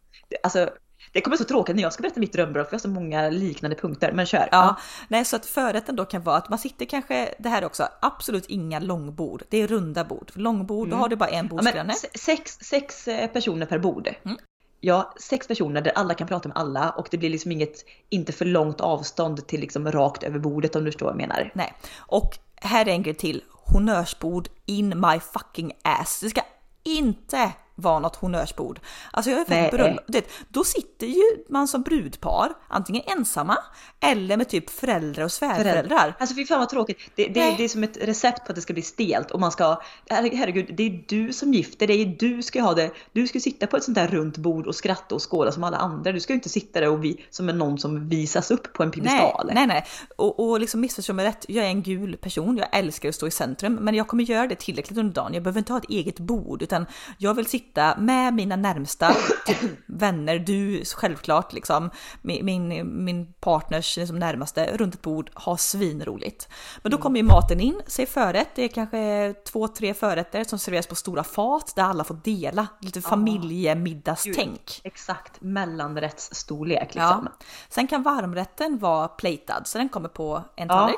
[0.43, 0.69] alltså
[1.13, 3.29] det kommer så tråkigt när jag ska berätta mitt drömbröllop för jag har så många
[3.29, 4.49] liknande punkter, men kör.
[4.51, 7.87] Ja, nej så att förrätten då kan vara att man sitter kanske, det här också,
[8.01, 9.43] absolut inga långbord.
[9.49, 10.31] Det är runda bord.
[10.33, 10.97] Långbord, mm.
[10.97, 11.93] då har du bara en bordsgranne.
[12.03, 14.09] Ja, sex, sex eh, personer per bord.
[14.25, 14.37] Mm.
[14.79, 18.31] Ja, sex personer där alla kan prata med alla och det blir liksom inget, inte
[18.31, 21.51] för långt avstånd till liksom rakt över bordet om du förstår vad jag menar.
[21.55, 23.43] Nej, och här är en grej till.
[23.73, 26.19] Honnörsbord in my fucking ass.
[26.19, 26.41] Det ska
[26.83, 28.79] inte vara något honnörsbord.
[29.11, 29.69] Alltså jag Nej.
[29.69, 33.57] för bröllop, det, då sitter ju man som brudpar antingen ensamma
[33.99, 36.13] eller med typ föräldrar och svärföräldrar.
[36.19, 36.97] Alltså fy fan vad tråkigt.
[37.15, 37.55] Det, det, Nej.
[37.57, 40.35] det är som ett recept på att det ska bli stelt och man ska, herre-
[40.35, 43.77] herregud, det är du som gifter dig, du ska ha det, du ska sitta på
[43.77, 46.11] ett sånt där runt bord och skratta och skåla som alla andra.
[46.11, 48.83] Du ska ju inte sitta där och vi, som är någon som visas upp på
[48.83, 49.51] en Nej, piedestal.
[49.53, 49.85] nej, nej.
[50.15, 53.27] Och, och liksom missförstå mig rätt, jag är en gul person, jag älskar att stå
[53.27, 55.33] i centrum, men jag kommer göra det tillräckligt under dagen.
[55.33, 56.85] Jag behöver inte ha ett eget bord, utan
[57.17, 57.66] jag vill sitta
[57.97, 61.89] med mina närmsta typ, vänner, du självklart, liksom,
[62.21, 66.49] min, min, min partners liksom, närmaste, runt ett bord, ha svinroligt.
[66.81, 70.59] Men då kommer ju maten in, säg förrätt, det är kanske två, tre förrätter som
[70.59, 74.81] serveras på stora fat där alla får dela, lite familjemiddagstänk.
[74.83, 77.07] Exakt, mellanrättsstorlek Ja.
[77.07, 77.29] liksom.
[77.69, 80.91] Sen kan varmrätten vara platad, så den kommer på en Ja.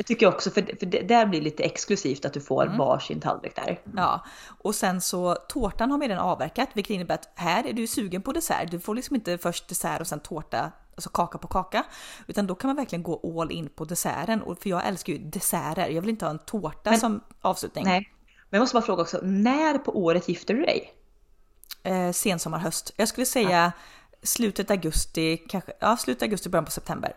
[0.00, 2.78] Det tycker jag också, för, för det där blir lite exklusivt att du får Mm.
[2.78, 3.80] varsin tallrik där.
[3.96, 4.24] Ja,
[4.62, 8.22] och sen så tårtan har med den avverkat, vilket innebär att här är du sugen
[8.22, 8.70] på dessert.
[8.70, 11.84] Du får liksom inte först dessert och sen tårta, alltså kaka på kaka,
[12.26, 14.42] utan då kan man verkligen gå all in på desserten.
[14.42, 15.88] Och för jag älskar ju desserter.
[15.88, 17.84] Jag vill inte ha en tårta som avslutning.
[17.84, 18.12] Nej.
[18.50, 20.94] Men jag måste bara fråga också, när på året gifter du dig?
[21.82, 22.92] Eh, sensommar, höst.
[22.96, 23.72] Jag skulle säga
[24.22, 27.16] slutet augusti, kanske, ja slutet augusti, början på september.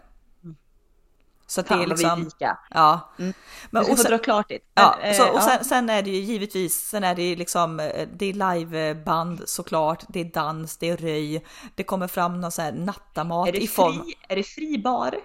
[1.47, 2.58] Så att det Fan är liksom, lika.
[2.69, 3.10] ja.
[3.17, 3.34] Du
[3.69, 4.60] Men, och sen- dra klart det.
[4.73, 5.41] Ja, Men, så, eh, och ja.
[5.41, 9.41] sen, sen är det ju givetvis, sen är det ju liksom, eh, det är liveband
[9.45, 13.51] såklart, det är dans, det är röj, det kommer fram någon sån här nattamat är,
[13.51, 15.15] det i form, fri, är det fri bar?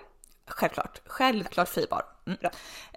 [0.50, 2.02] självklart, självklart fribar.
[2.26, 2.38] Mm.
[2.40, 2.50] Bra.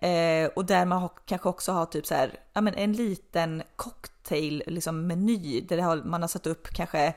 [0.08, 3.64] Eh, och där man har, kanske också har typ så här, ja men en liten
[3.76, 7.14] cocktail, liksom meny, där har, man har satt upp kanske,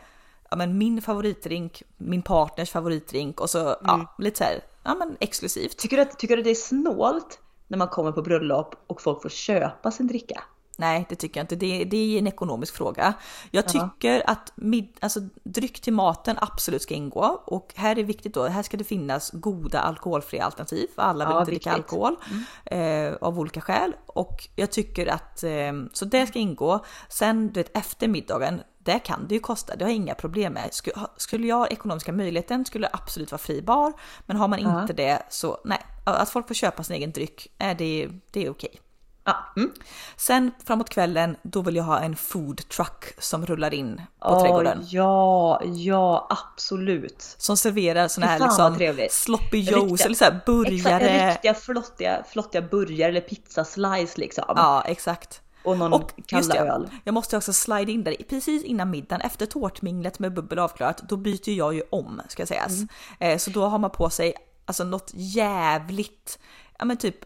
[0.55, 3.77] ja men min favoritdrink, min partners favoritdrink och så, Mm.
[3.85, 5.77] ja, lite så här, ja men exklusivt.
[5.79, 7.39] Tycker du, att, tycker du att det är snålt
[7.69, 10.43] när man kommer på bröllop och folk får köpa sin dricka?
[10.79, 11.57] Nej, det tycker jag inte.
[11.57, 13.15] Det, det är en ekonomisk fråga.
[13.51, 18.35] Jag tycker att mid, alltså, dryck till maten absolut ska ingå och här är viktigt
[18.35, 18.45] då.
[18.47, 21.93] Här ska det finnas goda alkoholfria alternativ för alla vill Ja, inte dricka viktigt.
[21.93, 22.17] alkohol
[22.65, 26.85] eh, av olika skäl och jag tycker att eh, så det ska ingå.
[27.09, 28.61] Sen du vet efter middagen.
[28.85, 30.71] Det kan det ju kosta, det har jag inga problem med.
[31.17, 33.93] Skulle, jag ha ekonomiska möjligheten skulle det absolut vara fri bar,
[34.27, 34.81] men har man Ja.
[34.83, 38.51] inte det så nej, att folk får köpa sin egen dryck, är det, det är
[38.51, 38.81] okej.
[39.27, 39.37] Ja.
[39.57, 39.73] Mm.
[40.17, 44.43] Sen framåt kvällen, då vill jag ha en food truck som rullar in på Åh,
[44.43, 44.87] trädgården.
[44.91, 47.23] Ja, ja absolut.
[47.39, 51.31] Som serverar såna Fy här liksom sloppy joes eller så här Exakt, burgare.
[51.31, 54.45] riktiga flottiga, flottiga burgare eller pizzaslice liksom.
[54.49, 55.41] Ja, exakt.
[55.65, 56.91] Och någon Och kalla öl.
[57.05, 61.17] jag måste också slide in där precis innan middagen, efter tårtminglet med bubbel avklarat, då
[61.17, 62.73] byter jag ju om ska sägas.
[62.73, 62.89] Mm.
[63.19, 66.39] Eh, så då har man på sig alltså något jävligt,
[66.79, 67.17] ja men typ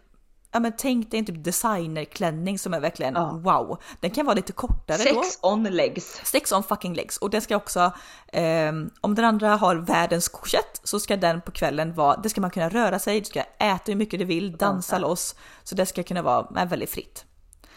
[0.50, 3.30] Ja men tänk dig en typ designerklänning som är verkligen Ja.
[3.42, 3.78] wow.
[4.00, 5.22] Den kan vara lite kortare då.
[5.22, 6.20] Sex on legs.
[6.24, 7.16] Sex on fucking legs.
[7.16, 7.92] Och det ska också,
[8.32, 12.40] ehm, om den andra har världens korsett så ska den på kvällen vara, det ska
[12.40, 14.98] man kunna röra sig, du ska äta hur mycket du vill, dansa dansa.
[14.98, 15.34] loss.
[15.64, 17.24] Så det ska kunna vara eh, väldigt fritt.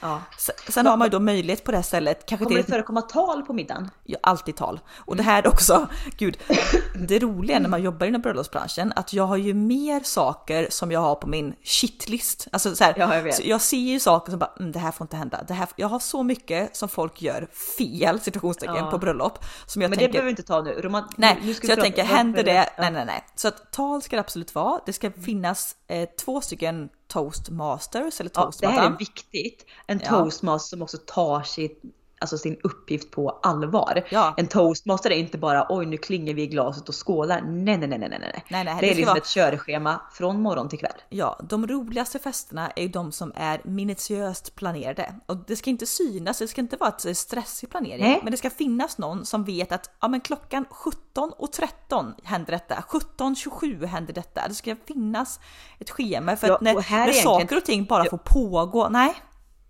[0.02, 0.22] Ja.
[0.70, 3.44] Sen, har man ju då möjlighet på det här stället, kanske Kommer det förekomma tal
[3.44, 3.90] på middagen?
[4.04, 4.80] Ja, alltid tal.
[4.98, 5.88] Och det här också,
[6.18, 6.38] gud,
[7.08, 11.00] det roliga när man jobbar inom bröllopsbranschen, att jag har ju mer saker som jag
[11.00, 12.48] har på min shitlist.
[12.52, 13.36] Alltså så här, Ja, jag vet.
[13.36, 15.44] Så jag ser ju saker som bara, mm, det här får inte hända.
[15.48, 18.92] Det här, jag har så mycket som folk gör fel, situationstecken, Ja.
[18.92, 19.46] på bröllop.
[19.66, 20.72] Som jag Men det tänker, behöver vi inte ta nu.
[20.82, 22.54] Roman, Nej, nu så jag tänker, händer det?
[22.54, 22.66] Ja.
[22.78, 23.24] Nej, nej, nej.
[23.36, 24.80] Så att tal ska det absolut vara.
[24.86, 28.78] Det ska finnas eh, två stycken toastmasters eller Ja, det toastmadam.
[28.78, 29.66] här är viktigt.
[29.88, 31.82] En toastmaster som också tar sitt,
[32.22, 34.04] alltså sin uppgift på allvar.
[34.10, 34.34] Ja.
[34.38, 37.42] En toastmaster är inte bara oj nu klingar vi i glaset och skålar.
[37.42, 38.20] Nej, nej, nej, nej, nej.
[38.22, 38.44] nej.
[38.50, 40.92] Nej, det, det är liksom vara- ett körschema från morgon till kväll.
[41.10, 45.14] Ja, de roligaste festerna är ju de som är minutiöst planerade.
[45.26, 48.04] Och det ska inte synas, det ska inte vara ett stressig planering.
[48.04, 48.20] Nej.
[48.24, 50.66] Men det ska finnas någon som vet att ja, men klockan
[51.36, 54.48] 17.13 händer detta, 17.27 händer detta.
[54.48, 55.40] Det ska finnas
[55.80, 58.18] ett schema för Ja, att när, och när är egentligen- saker och ting bara får
[58.18, 59.16] pågå, nej.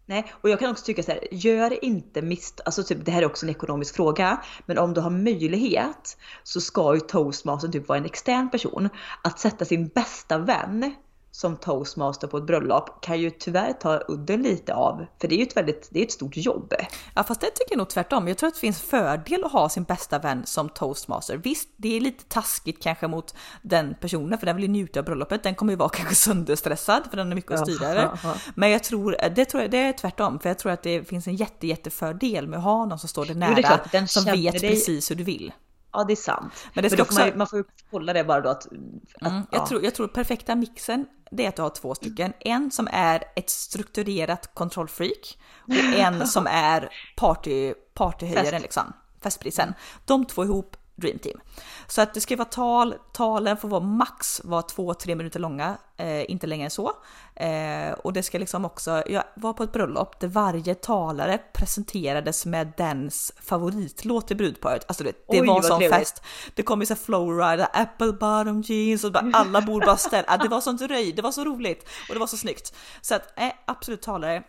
[0.06, 3.22] Nej, och jag kan också tycka så här, gör inte misstag, alltså typ det här
[3.22, 7.88] är också en ekonomisk fråga, men om du har möjlighet så ska ju toastmaster typ
[7.88, 8.90] vara en extern person.
[9.24, 10.96] Att sätta sin bästa vän
[11.32, 15.38] som toastmaster på ett bröllop kan ju tyvärr ta udden lite av, för det är
[15.38, 16.74] ju ett väldigt, det är ett stort jobb.
[17.16, 18.28] Ja fast det tycker jag nog tvärtom.
[18.28, 21.38] Jag tror att det finns fördel att ha sin bästa vän som toastmaster.
[21.38, 25.06] Visst, det är lite taskigt kanske mot den personen för den vill ju njuta av
[25.06, 25.44] bröllopet.
[25.44, 28.02] Den kommer ju vara kanske sönderstressad för den har mycket att styra över.
[28.02, 28.34] Ja, ja.
[28.56, 30.40] Men jag tror, det tror jag, det är tvärtom.
[30.40, 33.26] För jag tror att det finns en jätte, jättefördel med att ha någon som står
[33.26, 33.58] dig nära.
[33.58, 35.54] är den som vet dig- precis hur du vill.
[35.94, 36.54] Ja det är sant.
[36.74, 38.66] Men det ska Men får också- man, man får ju kolla det bara då att...
[38.66, 39.68] att Mm, jag, ja.
[39.68, 42.34] tror, jag tror perfekta mixen det är att du har två stycken.
[42.40, 48.62] En som är ett strukturerat kontrollfreak och en som är party, partyhöjaren Fest.
[48.62, 48.94] liksom.
[49.24, 49.74] Festprisen.
[50.06, 51.40] De två ihop, Dream Team.
[51.88, 56.32] Så att det ska vara tal, talen får vara max två, tre minuter långa, eh,
[56.32, 56.92] inte längre än så.
[57.36, 62.46] Eh, och det ska liksom också, jag var på ett bröllop där varje talare presenterades
[62.46, 64.86] med dens favoritlåt till brudparet.
[64.88, 66.00] Alltså det, det Oj, var vad sån trevligt.
[66.00, 66.22] fest.
[66.56, 70.26] Det kom ju så här flowrider, apple bottom jeans och bara alla bord bara ställ.
[70.28, 72.76] Ja, det var sånt röj, det var så roligt och det var så snyggt.
[73.02, 74.44] Så att eh, absolut talare.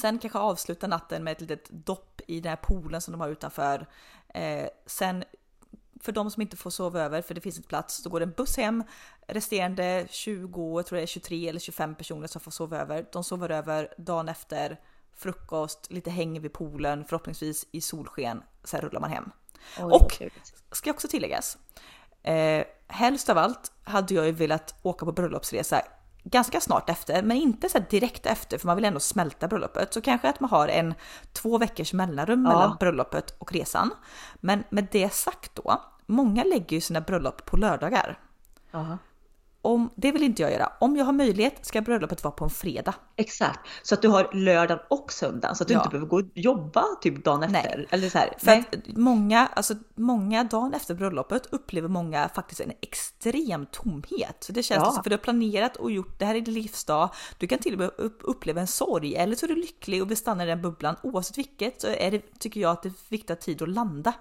[0.00, 3.28] Sen kanske avsluta natten med ett litet dopp i den här poolen som de har
[3.28, 3.86] utanför.
[4.34, 5.24] Eh, sen
[6.02, 8.24] för de som inte får sova över, för det finns inte plats, då går det
[8.26, 8.84] en buss hem.
[9.26, 13.06] Resterande 20, jag tror det är 23 eller 25 personer som får sova över.
[13.12, 14.80] De sover över dagen efter,
[15.16, 18.42] frukost, lite häng vid poolen, förhoppningsvis i solsken.
[18.64, 19.30] Sen rullar man hem.
[19.78, 20.22] Oj, och
[20.72, 21.58] ska också tilläggas.
[22.22, 25.82] Eh, helst av allt hade jag ju velat åka på bröllopsresa
[26.24, 29.94] ganska snart efter, men inte så direkt efter för man vill ändå smälta bröllopet.
[29.94, 30.94] Så kanske att man har en
[31.32, 32.48] två veckors mellanrum Ja.
[32.52, 33.90] mellan bröllopet och resan.
[34.34, 38.18] Men med det sagt då, många lägger ju sina bröllop på lördagar.
[38.70, 38.98] Ja.
[39.64, 40.72] Om, det vill inte jag göra.
[40.80, 42.94] Om jag har möjlighet ska bröllopet vara på en fredag.
[43.16, 45.80] Exakt, så att du har lördagen och söndagen så att du Ja.
[45.80, 47.64] inte behöver gå och jobba typ dagen Nej.
[47.66, 47.86] efter.
[47.90, 48.32] Eller så här.
[48.38, 48.64] För Nej.
[48.72, 54.36] att många, alltså många dagen efter bröllopet upplever många faktiskt en extrem tomhet.
[54.40, 54.90] Så det känns Ja.
[54.90, 57.10] som för du har planerat och gjort, det här är din livsdag.
[57.38, 60.10] Du kan till och med upp, uppleva en sorg eller så är du lycklig och
[60.10, 60.96] vill stanna i den bubblan.
[61.02, 64.12] Oavsett vilket så är det, tycker jag att det är viktigt att tid att landa.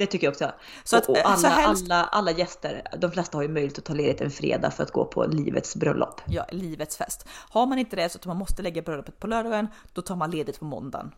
[0.00, 0.52] Det tycker jag också.
[0.84, 3.48] Så att, och, och eh, alla, så helst- alla, alla gäster, de flesta har ju
[3.48, 6.20] möjlighet att ta ledigt en fredag för att gå på livets bröllop.
[6.26, 7.28] Ja, livets fest.
[7.50, 10.30] Har man inte det så att man måste lägga bröllopet på lördagen, då tar man
[10.30, 11.12] ledigt på måndagen.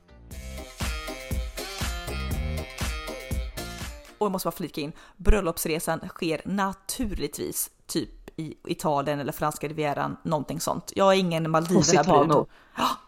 [4.19, 10.17] Och jag måste bara flika in, bröllopsresan sker naturligtvis typ i Italien eller franska rivieran,
[10.23, 10.93] någonting sånt.
[10.97, 12.47] Jag är ingen Maldiverna-brud.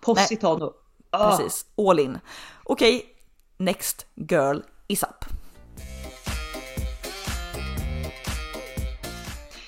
[0.00, 0.72] Positano.
[1.10, 1.30] Ah.
[1.36, 2.18] Precis, all in.
[2.64, 3.06] Okej,
[3.56, 4.58] next girl
[4.88, 5.24] is up.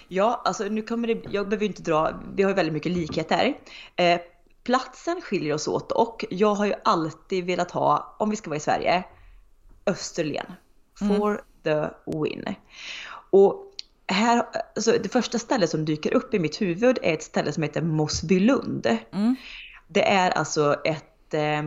[0.08, 3.58] Ja, alltså nu kommer det, jag behöver inte dra, vi har ju väldigt mycket likheter.
[3.96, 4.20] Eh,
[4.64, 8.56] platsen skiljer oss åt och jag har ju alltid velat ha, om vi ska vara
[8.56, 9.04] i Sverige,
[9.86, 10.46] Österlen.
[10.98, 11.88] For the
[12.18, 12.54] win.
[13.30, 13.72] Och
[14.08, 17.62] här, alltså det första stället som dyker upp i mitt huvud är ett ställe som
[17.62, 18.98] heter Mossbylund.
[19.88, 21.62] Det är alltså ett eh,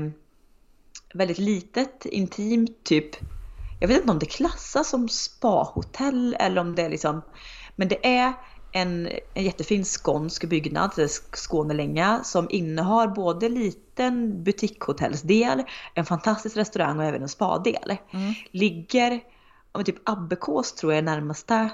[1.13, 3.15] väldigt litet, intimt, typ,
[3.80, 7.21] jag vet inte om det klassas som spahotell eller om det är liksom,
[7.79, 8.33] men det är
[8.71, 15.63] en, en jättefin skånsk byggnad, är Skånelänga, som innehar både liten butikshotellsdel,
[15.93, 17.97] en fantastisk restaurang och även en spadel.
[18.51, 19.19] Ligger, ja,
[19.77, 21.69] men typ Abbekås tror jag är närmaste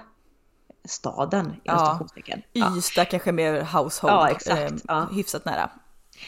[0.85, 1.77] staden Ja.
[1.79, 2.41] stationstecken.
[2.51, 2.77] Ja.
[2.77, 4.71] Ystad kanske mer household, Ja, exakt.
[4.71, 5.07] eh, Ja.
[5.11, 5.69] hyfsat nära.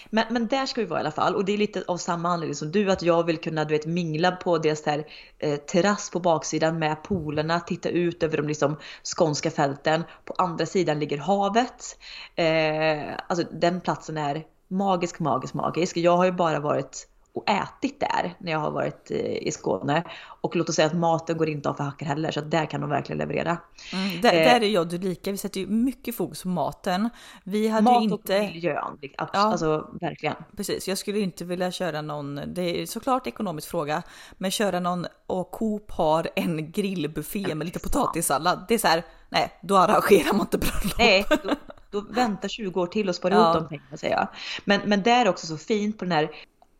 [0.10, 2.30] Men, men där ska vi vara i alla fall och det är lite av samma
[2.30, 5.06] anledning som du att jag vill kunna du vet, mingla på deras här,
[5.40, 8.78] eh, terrass på baksidan med polerna, titta ut över de liksom,
[9.18, 10.04] skånska fälten.
[10.26, 11.98] På andra sidan ligger havet.
[12.36, 15.98] Eh, alltså den platsen är magisk, magisk, magisk.
[15.98, 20.04] Jag har ju bara varit och ätit där när jag har varit eh, i Skåne.
[20.42, 22.82] Och låt oss säga att maten går inte av för hackor heller så där kan
[22.82, 23.58] de verkligen leverera.
[23.94, 24.40] Mm, där, Eh.
[24.46, 27.10] där är jag och du lika, vi sätter ju mycket fokus på maten.
[27.44, 29.28] Vi hade Mat och inte, miljön, Ja.
[29.34, 30.36] alltså verkligen.
[30.58, 34.04] precis, jag skulle inte vilja köra någon, det är såklart ekonomisk fråga,
[34.38, 38.66] men köra någon och Coop har en grillbuffé med lite potatissallad.
[38.68, 40.98] Det är så här, nej, då arrangerar man inte bröllop.
[40.98, 41.54] Nej, då,
[41.92, 43.50] då vänta 20 år till och spara Ja.
[43.50, 44.28] ut de pengarna säger jag.
[44.66, 46.30] Men, men det är också så fint på den här,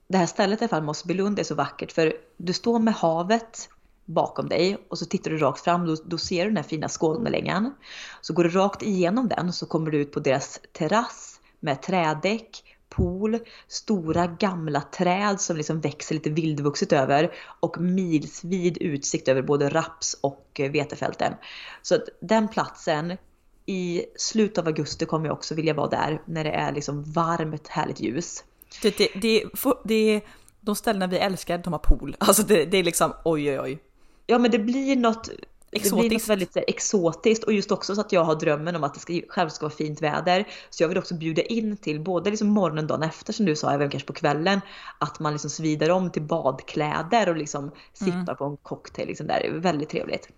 [0.08, 3.70] det här stället i alla fall, Mossbylund är så vackert för du står med havet
[4.06, 6.90] bakom dig och så tittar du rakt fram, då, då ser du den här fina
[6.90, 7.74] Skånelängan.
[8.22, 12.64] Så går du rakt igenom den så kommer du ut på deras terrass med trädäck,
[12.90, 19.70] pool, stora gamla träd som liksom växer lite vildvuxet över och milsvid utsikt över både
[19.70, 21.34] raps och eh, vetefälten.
[21.82, 23.18] Så att den platsen
[23.66, 27.68] i slutet av augusti kommer jag också vilja vara där när det är liksom varmt
[27.68, 28.44] härligt ljus.
[28.82, 29.44] Det, det, det,
[29.84, 30.22] det
[30.62, 32.16] de ställena vi älskar, de har pool.
[32.20, 33.80] Alltså det, det är liksom oj oj oj.
[34.26, 35.24] Ja men det blir något
[35.72, 36.30] Det blir något Exotiskt.
[36.30, 39.22] väldigt här, exotiskt och just också så att jag har drömmen om att det ska,
[39.30, 40.48] själv ska vara fint väder.
[40.70, 43.72] Så jag vill också bjuda in till både liksom morgonen dagen efter som du sa,
[43.72, 44.62] även kanske på kvällen.
[45.00, 49.08] Att man liksom svidar om till badkläder och liksom sippar på en cocktail.
[49.08, 49.40] Liksom där.
[49.40, 50.30] Det är väldigt trevligt.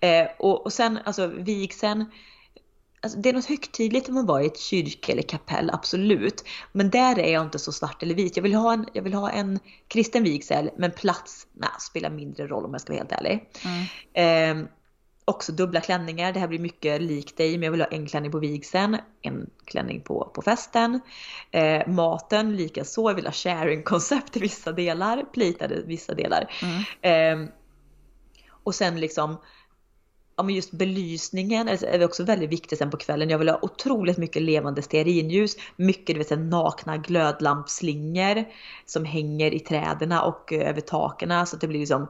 [0.00, 2.04] Eh, och, och sen alltså vigseln.
[3.02, 6.44] Alltså, det är något högtidligt om man var i ett kyrka eller kapell, absolut.
[6.72, 8.36] Men där är jag inte så svart eller vit.
[8.36, 12.46] Jag vill ha en, jag vill ha en kristen vigsel, men plats nej, spelar mindre
[12.46, 13.50] roll om jag ska vara helt ärlig.
[14.14, 14.60] Mm.
[14.60, 14.68] Eh,
[15.24, 16.32] också dubbla klänningar.
[16.32, 19.50] Det här blir mycket likt dig, men jag vill ha en klänning på vigseln, en
[19.64, 21.00] klänning på, på festen.
[21.50, 23.10] Eh, maten lika så.
[23.10, 26.54] Jag vill ha sharing-koncept i vissa delar, plitade vissa delar.
[26.62, 27.42] Mm.
[27.42, 27.48] Eh,
[28.64, 29.36] och sen liksom
[30.36, 33.30] ja, men just belysningen är också väldigt viktigt sen på kvällen.
[33.30, 38.44] Jag vill ha otroligt mycket levande stearinljus, mycket du vet, nakna glödlampslingor
[38.86, 42.08] som hänger i träden och över taken så att det blir liksom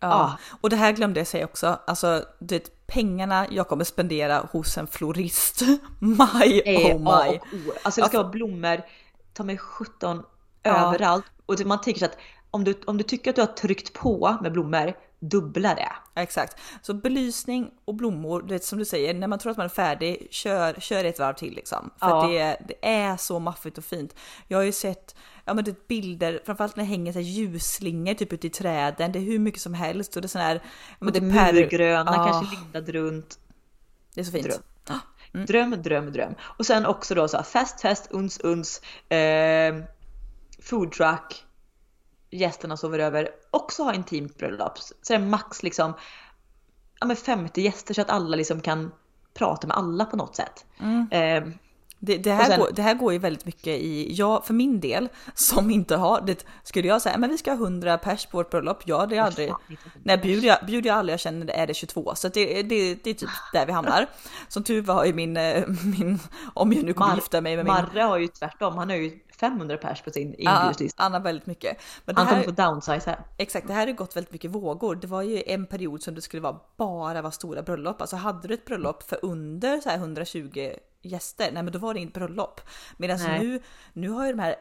[0.00, 0.08] Ja.
[0.08, 0.38] ja.
[0.60, 1.78] och det här glömde jag säga också.
[1.86, 5.62] Alltså, det pengarna jag kommer spendera hos en florist.
[5.98, 7.38] my oh my.
[7.38, 7.72] Och o.
[7.82, 8.82] Alltså det ska vara blommor,
[9.32, 10.22] ta mig 17
[10.62, 10.88] ja.
[10.88, 11.24] överallt.
[11.46, 12.18] Och man tänker så att
[12.50, 15.92] om du, om du tycker att du har tryckt på med blommor, dubbla det.
[16.20, 16.60] Exakt.
[16.82, 19.70] Så belysning och blommor, du vet som du säger, när man tror att man är
[19.70, 21.90] färdig, kör, kör ett varv till liksom.
[22.00, 22.26] För ja.
[22.26, 24.14] det, det är så maffigt och fint.
[24.48, 28.14] Jag har ju sett ja, men det bilder, framförallt när det hänger så här ljusslingor
[28.14, 30.62] typ ute i träden, det är hur mycket som helst och det är sån här...
[30.98, 32.24] Och det murgröna, ja.
[32.24, 33.38] kanske lindad runt.
[34.14, 34.44] Det är så fint.
[34.44, 34.62] Dröm.
[35.34, 35.46] Mm.
[35.46, 36.34] dröm, dröm, dröm.
[36.40, 38.80] Och sen också då så här, fest, fest, uns, uns,
[39.12, 39.76] eh,
[40.62, 41.44] food truck,
[42.30, 44.78] gästerna sover över, också ha intimt bröllop.
[44.78, 45.92] Så det är max liksom
[47.00, 48.92] ja, men 50 gäster så att alla liksom kan
[49.34, 50.64] prata med alla på något sätt.
[50.80, 51.08] Mm.
[51.10, 51.52] Eh,
[51.98, 54.80] det, det, här sen, går, det här går ju väldigt mycket i, ja för min
[54.80, 58.36] del som inte har, det skulle jag säga, men vi ska ha 100 pers på
[58.36, 59.52] vårt bröllop, ja det är aldrig,
[60.02, 62.94] nej bjuder jag, bjuder jag aldrig jag känner det är det 22, så det, det,
[62.94, 64.06] det är typ där vi hamnar.
[64.48, 66.18] Som tur var har ju min, eh, min
[66.54, 67.74] om jag nu kommer Mar gifta mig med min...
[67.74, 70.94] Marre har ju tvärtom, han har ju 500 pers på sin inbjudningslista.
[70.98, 71.78] Ja, han har väldigt mycket.
[72.04, 73.18] Men han kommer få downsize här.
[73.36, 74.94] Exakt, det här har gått väldigt mycket vågor.
[74.94, 78.00] Det var ju en period som det skulle vara bara vara stora bröllop.
[78.00, 80.72] Alltså hade du ett bröllop för under så här 120
[81.02, 82.60] gäster, nej men då var det inget bröllop.
[82.96, 84.56] Medan nu, nu har ju de här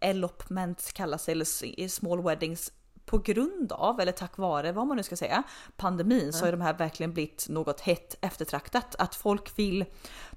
[0.00, 2.72] elopements kallas eller small weddings
[3.06, 5.42] på grund av, eller tack vare vad man nu ska säga,
[5.76, 6.32] pandemin mm.
[6.32, 8.94] så har de här verkligen blivit något hett eftertraktat.
[8.98, 9.84] Att folk vill,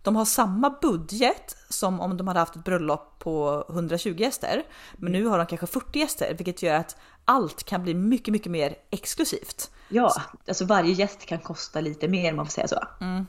[0.03, 4.63] de har samma budget som om de hade haft ett bröllop på 120 gäster.
[4.97, 8.51] Men nu har de kanske 40 gäster, vilket gör att allt kan bli mycket, mycket
[8.51, 9.71] mer exklusivt.
[9.89, 10.13] Ja,
[10.47, 12.83] alltså varje gäst kan kosta lite mer om man får säga så.
[13.01, 13.25] Mm.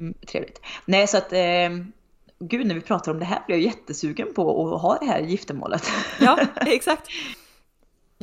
[0.00, 0.60] Mm, trevligt.
[0.84, 1.70] Nej, så att eh,
[2.38, 5.20] gud, när vi pratar om det här blir jag jättesugen på att ha det här
[5.20, 5.90] giftermålet.
[6.20, 7.08] Ja, exakt.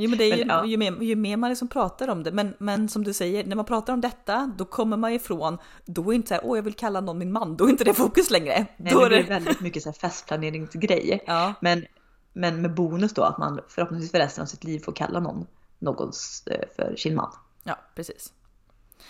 [0.02, 0.66] Jo men det är ju, men, ja.
[0.66, 3.56] ju, mer, ju mer man liksom pratar om det, men, men som du säger, när
[3.56, 6.64] man pratar om detta, då kommer man ifrån, då är inte så här, åh jag
[6.64, 8.66] vill kalla någon min man, då är inte det fokus längre.
[8.78, 11.24] Nej, då är det är väldigt mycket så här festplaneringsgrej.
[11.28, 11.54] Ja.
[11.62, 11.86] Men,
[12.34, 15.46] men med bonus då att man förhoppningsvis för resten av sitt liv får kalla någon
[15.82, 17.32] någons eh, för sin man.
[17.64, 18.34] Ja, precis.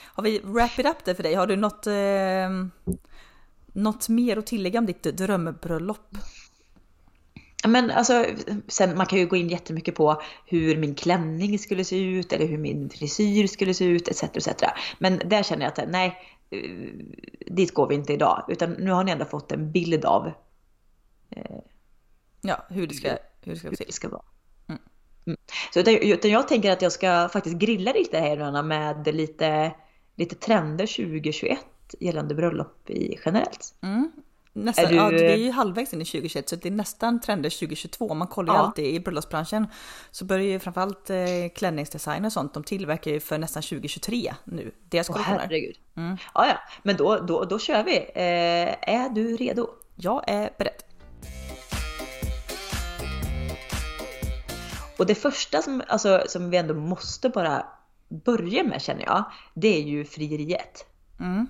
[0.03, 1.33] Har vi wrap it up det för dig?
[1.33, 2.49] Har du något, eh,
[3.73, 6.17] något mer att tillägga om ditt drömbröllop?
[7.67, 8.25] Men alltså,
[8.67, 12.47] sen, man kan ju gå in jättemycket på hur min klänning skulle se ut eller
[12.47, 14.23] hur min frisyr skulle se ut etc.
[14.23, 14.63] etc.
[14.99, 16.17] Men där känner jag att nej,
[16.49, 16.59] eh,
[17.47, 18.45] dit går vi inte idag.
[18.47, 20.27] Utan nu har ni ändå fått en bild av
[21.29, 21.57] eh,
[22.41, 23.09] ja, hur det ska,
[23.41, 24.23] hur det ska, hur det ska vara.
[24.69, 24.81] Mm.
[25.25, 25.37] Mm.
[25.73, 29.75] Så utan, utan jag tänker att jag ska faktiskt grilla lite här med lite,
[30.15, 31.59] lite trender 2021
[31.99, 33.75] gällande bröllop i generellt.
[33.81, 34.11] Mm.
[34.53, 34.95] Nästan, du...
[34.95, 38.13] ja, vi är ju halvvägs in i 2021 så det är nästan trender 2022.
[38.13, 38.63] Man kollar ju ja.
[38.63, 39.67] alltid i bröllopsbranschen
[40.11, 41.17] så börjar ju framförallt eh,
[41.55, 44.71] klänningsdesign och sånt, de tillverkar ju för nästan 2023 nu.
[44.89, 45.75] Deras Åh, herregud.
[45.97, 46.17] Mm.
[46.33, 47.97] Ja, ja, men då, då, då kör vi.
[47.97, 49.69] Eh, är du redo?
[49.95, 50.83] Jag är beredd.
[54.97, 57.65] Och det första som, alltså, som vi ändå måste bara
[58.09, 60.85] börja med känner jag, det är ju frieriet.
[61.19, 61.47] Mm.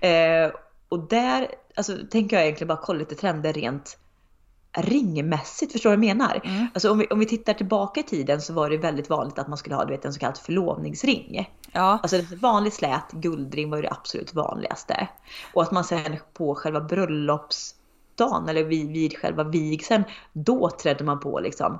[0.00, 0.52] Eh,
[0.92, 3.98] och där alltså, tänker jag egentligen bara kolla lite trender rent
[4.76, 6.40] ringmässigt, förstår du vad jag menar?
[6.44, 6.66] Mm.
[6.74, 9.48] Alltså om vi, om vi tittar tillbaka i tiden så var det väldigt vanligt att
[9.48, 11.50] man skulle ha du vet, en så kallad förlovningsring.
[11.72, 11.98] Ja.
[12.02, 15.08] Alltså en vanlig slät guldring var ju det absolut vanligaste.
[15.54, 21.20] Och att man sen på själva bröllopsdagen eller vid, vid själva vigseln, då trädde man
[21.20, 21.78] på liksom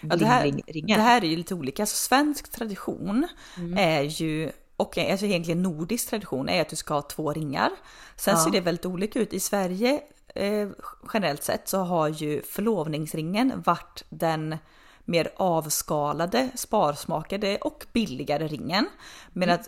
[0.00, 1.82] ja, det, här, det här är ju lite olika.
[1.82, 3.78] Alltså, svensk tradition mm.
[3.78, 7.70] är ju och alltså egentligen nordisk tradition är att du ska ha två ringar.
[8.16, 8.44] Sen ja.
[8.44, 9.32] ser det väldigt olika ut.
[9.32, 10.00] I Sverige
[10.34, 10.68] eh,
[11.12, 14.56] generellt sett så har ju förlovningsringen varit den
[15.04, 18.88] mer avskalade, sparsmakade och billigare ringen.
[19.32, 19.58] Medan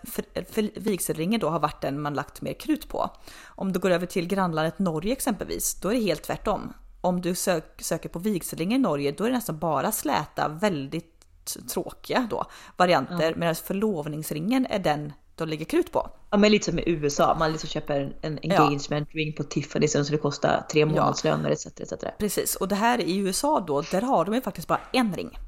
[0.56, 0.70] mm.
[0.76, 3.10] vigselringen då har varit den man lagt mer krut på.
[3.44, 6.72] Om du går över till grannlandet Norge exempelvis, då är det helt tvärtom.
[7.00, 11.19] Om du sök, söker på vigselringen i Norge, då är det nästan bara släta, väldigt
[11.68, 12.44] tråkiga då
[12.76, 13.30] varianter.
[13.30, 13.36] Ja.
[13.36, 16.10] Medan förlovningsringen är den att lägga krut på.
[16.30, 19.20] Ja men lite som i USA, man liksom köper en engagement ja.
[19.20, 22.04] ring på Tiffany så det kostar tre månadslöner etc, etc.
[22.18, 25.38] Precis, och det här i USA då, där har de ju faktiskt bara en ring.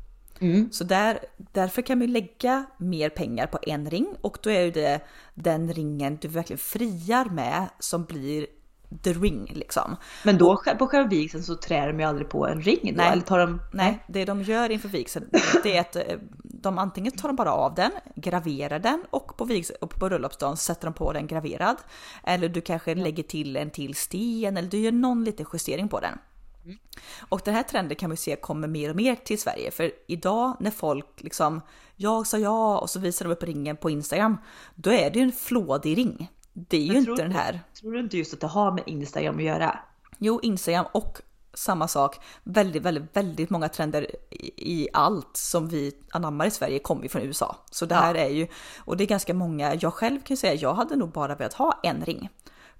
[0.40, 0.72] Mm.
[0.72, 4.70] Så där, därför kan man lägga mer pengar på en ring och då är ju
[4.70, 5.00] det
[5.34, 8.46] den ringen du verkligen friar med som blir
[9.02, 9.96] the ring liksom.
[10.24, 12.92] Men då och, på själva vigseln så trär de ju aldrig på en ring då?
[12.96, 15.30] Nej, eller tar de, nej, det de gör inför vigseln
[15.62, 16.02] det är att eh,
[16.42, 20.56] de antingen tar de bara av den, graverar den och på, vigsel, och på bröllopsdagen
[20.56, 21.76] sätter de på den graverad.
[22.24, 26.00] Eller du kanske lägger till en till sten eller du gör någon liten justering på
[26.00, 26.18] den.
[26.64, 26.78] Mm.
[27.28, 30.56] Och den här trenden kan vi se kommer mer och mer till Sverige för idag
[30.60, 31.60] när folk liksom
[31.96, 34.36] jag sa ja och så visar de upp ringen på Instagram.
[34.74, 36.30] Då är det ju en flådig ring.
[36.52, 37.60] Det är ju inte den här.
[37.80, 39.78] Tror du inte just att det har med Instagram att göra?
[40.18, 41.20] Jo, Instagram och
[41.54, 42.20] samma sak.
[42.44, 44.06] Väldigt, väldigt, väldigt många trender
[44.56, 47.56] i, allt som vi anammar i Sverige kommer ju från USA.
[47.70, 48.20] Så det här ja.
[48.20, 48.46] är ju,
[48.78, 51.80] och det är ganska många, jag själv kan säga, jag hade nog bara velat ha
[51.82, 52.28] en ring.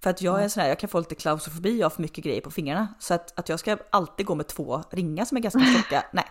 [0.00, 2.24] För att jag är sån här, jag kan få lite klaustrofobi, jag har för mycket
[2.24, 2.88] grejer på fingrarna.
[2.98, 6.24] Så att, att jag ska alltid gå med två ringar som är ganska tjocka, nej.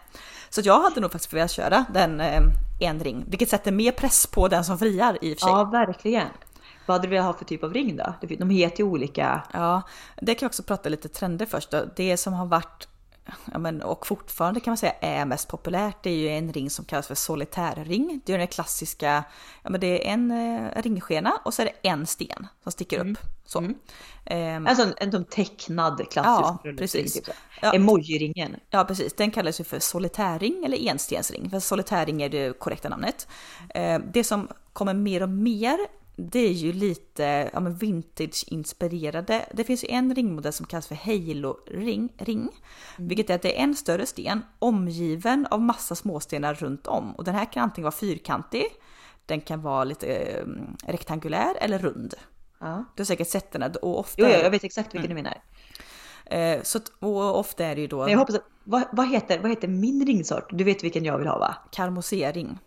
[0.49, 2.41] Så jag hade nog faktiskt velat köra den eh,
[2.79, 5.49] en ring, vilket sätter mer press på den som friar i och för sig.
[5.49, 6.27] Ja, verkligen.
[6.91, 8.13] Vad hade du velat ha för typ av ring då?
[8.21, 9.43] De heter ju olika.
[9.53, 9.81] Ja,
[10.21, 11.83] det kan vi också prata lite trender först då.
[11.95, 12.87] Det som har varit
[13.51, 16.69] ja, men, och fortfarande kan man säga är mest populärt det är ju en ring
[16.69, 18.21] som kallas för solitärring.
[18.25, 19.23] Det är den klassiska,
[19.63, 22.99] ja men det är en eh, ringskena och så är det en sten som sticker
[22.99, 23.11] mm.
[23.11, 23.19] upp.
[23.45, 23.59] Så.
[23.59, 23.75] Mm.
[24.57, 27.13] Um, alltså en, en tecknad klassisk ja, precis.
[27.13, 27.29] Typ
[27.61, 27.73] ja.
[27.73, 28.55] Emoji-ringen.
[28.69, 31.49] Ja precis, den kallas ju för solitärring eller enstensring.
[31.49, 33.27] För solitärring är det korrekta namnet.
[33.77, 35.77] Uh, det som kommer mer och mer
[36.15, 39.45] det är ju lite ja, vintage-inspirerade.
[39.53, 43.07] Det finns ju en ringmodell som kallas för Halo-ring, ring, mm.
[43.07, 47.11] vilket är att det är en större sten omgiven av massa småstenar runt om.
[47.11, 48.65] Och den här kan antingen vara fyrkantig,
[49.25, 50.45] den kan vara lite eh,
[50.85, 52.13] rektangulär eller rund.
[52.59, 52.85] Ja.
[52.95, 53.63] Du har säkert sett den.
[53.81, 55.23] Och ofta jo, ja, jag vet exakt vilken mm.
[55.23, 55.41] du menar.
[56.25, 57.99] Eh, så och ofta är det ju då...
[57.99, 60.49] Men jag hoppas att, vad, vad, heter, vad heter min ringsort?
[60.51, 61.55] Du vet vilken jag vill ha va?
[61.71, 62.59] Karmosering.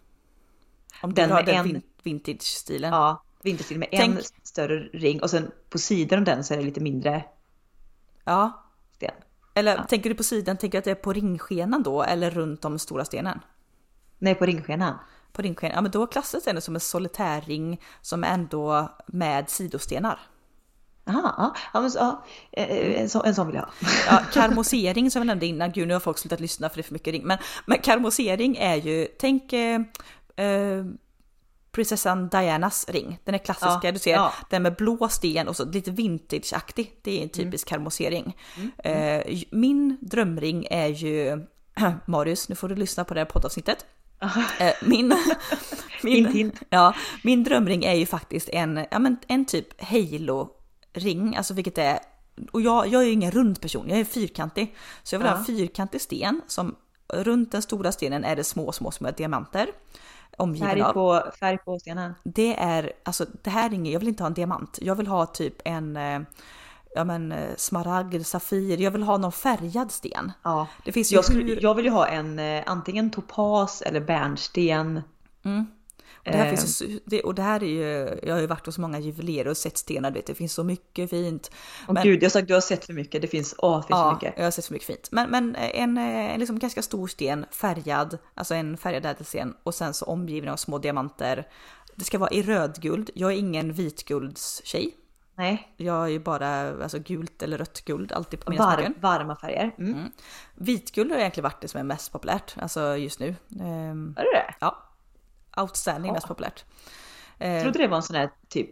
[1.03, 1.83] Om den du har den en...
[2.03, 2.93] vintage-stilen.
[2.93, 4.19] Ja, vinterstil med Tänk...
[4.19, 7.25] en större ring och sen på sidan av den så är det lite mindre
[8.25, 8.65] ja.
[8.93, 9.15] sten.
[9.55, 9.85] Eller ja.
[9.85, 12.79] tänker du på sidan, tänker du att det är på ringskenan då eller runt om
[12.79, 13.41] stora stenen?
[14.19, 14.99] Nej, på ringskenan.
[15.33, 20.21] På ringskenan, ja men då klassas den som en solitärring som är ändå med sidostenar.
[21.07, 23.71] Aha, ja, men, ja, eh, en, så, en sån vill jag ha.
[24.09, 26.83] Ja, karmosering som jag nämnde innan, gud nu har folk slutat lyssna för det är
[26.83, 27.25] för mycket ring.
[27.25, 29.81] Men, men karmosering är ju, tänk eh,
[30.37, 30.85] eh
[31.75, 33.19] prinsessan Dianas ring.
[33.25, 34.33] Den är klassiska, ja, du ser ja.
[34.51, 36.93] den med blå sten och så lite vintageaktig.
[37.03, 37.31] Det är en mm.
[37.31, 37.79] typisk mm.
[37.79, 38.37] karmosering.
[38.57, 38.71] Mm.
[38.79, 39.41] Mm.
[39.51, 41.47] min drömring är ju,
[42.07, 43.87] Marius, nu får du lyssna på det här poddavsnittet.
[44.23, 44.39] Uh,
[44.89, 45.15] min,
[46.03, 51.79] min, ja, min drömring är ju faktiskt en, ja, men en typ halo-ring, alltså vilket
[51.79, 51.99] är,
[52.53, 54.75] och jag, jag är ju ingen rund person, jag är fyrkantig.
[55.03, 55.33] Så jag vill uh.
[55.33, 56.77] ha en fyrkantig sten som
[57.09, 59.69] runt den stora stenen är det små, små, små diamanter
[60.39, 61.31] omgiven färg på, av.
[61.41, 62.15] Färg på stenen?
[62.23, 64.79] Det är, alltså det här är inget, jag vill inte ha en diamant.
[64.83, 66.21] Jag vill ha typ en eh,
[66.95, 70.33] ja men eh, smaragd, safir, jag vill ha någon färgad sten.
[70.43, 75.03] Ja, det finns jag, skulle, jag vill ju ha en eh, antingen topas eller bärnsten.
[75.45, 75.67] Mm.
[76.25, 76.51] Det, här eh.
[76.51, 79.57] finns, det, och det här är ju, jag har ju varit hos många juvelerare och
[79.57, 81.51] sett stenar, vet, det finns så mycket fint.
[81.89, 83.89] Åh gud, jag har sagt du har sett för mycket, det finns, åh, det finns
[83.91, 84.35] ja, så mycket.
[84.37, 85.09] jag har sett för mycket fint.
[85.13, 89.95] Men, men en, en liksom ganska stor sten, färgad, alltså en färgad ädelsten och sen
[89.95, 91.49] så omgiven av små diamanter.
[91.95, 94.95] Det ska vara i rödguld, jag är ingen vitguldstjej.
[95.37, 95.75] Nej.
[95.77, 98.95] Jag är ju bara alltså, gult eller rött guld alltid på mina Var, smycken.
[99.01, 99.75] Varma färger.
[99.79, 99.95] Mm.
[99.95, 100.11] Mm.
[100.55, 103.35] Vitguld har egentligen varit det som är mest populärt, alltså just nu.
[103.61, 104.55] Ehm, är det det?
[104.61, 104.91] Ja
[105.57, 106.13] outstanding, ja.
[106.13, 106.65] mest populärt.
[107.39, 108.71] Jag trodde det var en sån här typ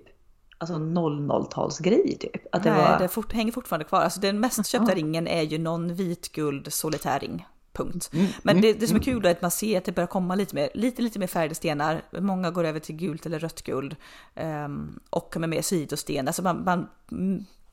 [0.63, 2.55] alltså 00-talsgrej typ.
[2.55, 2.99] Att det Nej, var...
[2.99, 4.01] det fort, hänger fortfarande kvar.
[4.01, 7.47] Alltså den mest köpta ringen är ju någon vitguld solitärring.
[7.73, 8.11] Punkt.
[8.13, 9.15] Mm, Men det, det, som är mm.
[9.15, 11.55] kul är att man ser att det börjar komma lite mer, lite, lite mer färgade
[11.55, 12.03] stenar.
[12.13, 13.97] Många går över till gult eller rött guld.
[14.35, 16.27] Um, och med mer sidosten.
[16.27, 16.89] Alltså man, man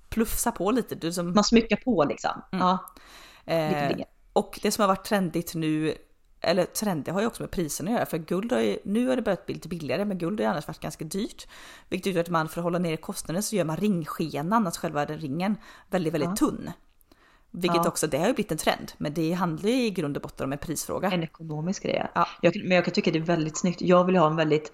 [0.09, 0.95] plussar på lite.
[0.95, 1.33] Du som...
[1.33, 2.41] Man smyckar på liksom.
[2.51, 2.65] Mm.
[2.65, 2.77] Ja.
[3.53, 3.97] Eh,
[4.33, 5.95] och det som har varit trendigt nu
[6.41, 9.07] eller trend, det har ju också med priserna att göra, för guld har ju, nu
[9.07, 11.47] har det börjat bli lite billigare, men guld har ju annars varit ganska dyrt.
[11.89, 15.05] Vilket gör att man för att hålla ner kostnaden så gör man ringskenan, alltså själva
[15.05, 15.57] ringen,
[15.89, 16.35] väldigt, väldigt ja.
[16.35, 16.71] tunn.
[17.51, 17.87] Vilket ja.
[17.87, 20.45] också, det har ju blivit en trend, men det handlar ju i grund och botten
[20.45, 21.11] om en prisfråga.
[21.11, 22.09] En ekonomisk grej.
[22.15, 22.27] Ja.
[22.41, 23.81] Jag, men jag kan tycka det är väldigt snyggt.
[23.81, 24.71] Jag vill ha en väldigt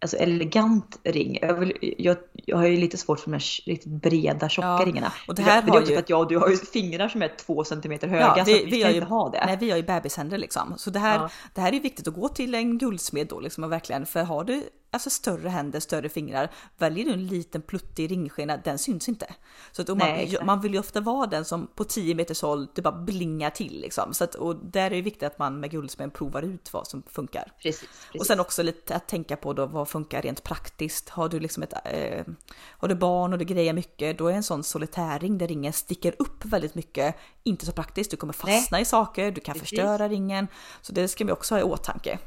[0.00, 1.38] alltså elegant ring.
[1.42, 4.82] Jag, vill, jag, jag har ju lite svårt för de här riktigt breda tjocka Ja,
[4.86, 5.12] ringarna.
[5.28, 6.56] och det här det är har också ju- för att jag och du har ju
[6.56, 9.42] fingrar som är två centimeter höga Ja, så vi- vi, har ju- inte ha det.
[9.46, 10.74] Nej, vi har ju bebishänder liksom.
[10.76, 11.30] Så det här, Ja.
[11.54, 14.44] det här är viktigt att gå till en guldsmed då liksom och verkligen, för har
[14.44, 19.34] du alltså större händer, större fingrar, väljer du en liten pluttig ringskena, den syns inte.
[19.72, 22.82] Så att Nej, man, vill ju ofta vara den som på 10 meters håll, det
[22.82, 24.14] bara blingar till liksom.
[24.14, 27.02] Så att, och där är det viktigt att man med guldsmed provar ut vad som
[27.02, 27.52] funkar.
[27.62, 28.20] Precis, precis.
[28.20, 31.08] Och sen också lite att tänka på då vad funkar rent praktiskt.
[31.08, 32.24] Har du liksom ett, eh,
[32.70, 36.14] har du barn och du grejer mycket, då är en sån solitärring där ringen sticker
[36.18, 38.10] upp väldigt mycket inte så praktiskt.
[38.10, 39.68] Du kommer fastna i saker, du kan Precis.
[39.68, 40.48] förstöra ringen.
[40.82, 42.18] Så det ska vi också ha i åtanke.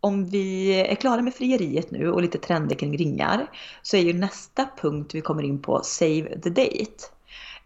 [0.00, 3.50] Om vi är klara med frieriet nu och lite trender kring ringar
[3.82, 7.04] så är ju nästa punkt vi kommer in på Save the Date.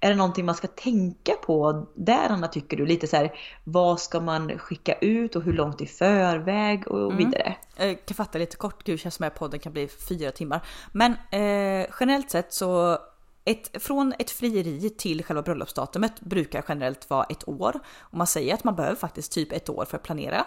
[0.01, 2.87] Är det någonting man ska tänka på där Anna tycker du?
[2.87, 3.33] Lite så här,
[3.65, 7.57] vad ska man skicka ut och hur långt i förväg och vidare?
[7.77, 10.67] Jag kan fatta lite kort, gud känns som att podden kan bli fyra timmar.
[10.93, 12.99] Men eh, generellt sett så
[13.45, 17.81] ett, från ett frieri till själva bröllopsdatumet brukar generellt vara ett år.
[17.99, 20.47] Och man säger att man behöver faktiskt typ ett år för att planera.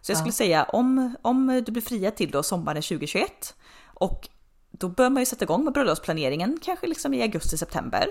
[0.00, 3.54] Så jag skulle säga om, om du blir fria till då sommaren 2021
[3.94, 4.28] och
[4.70, 8.08] då bör man ju sätta igång med bröllopsplaneringen kanske liksom i augusti-september.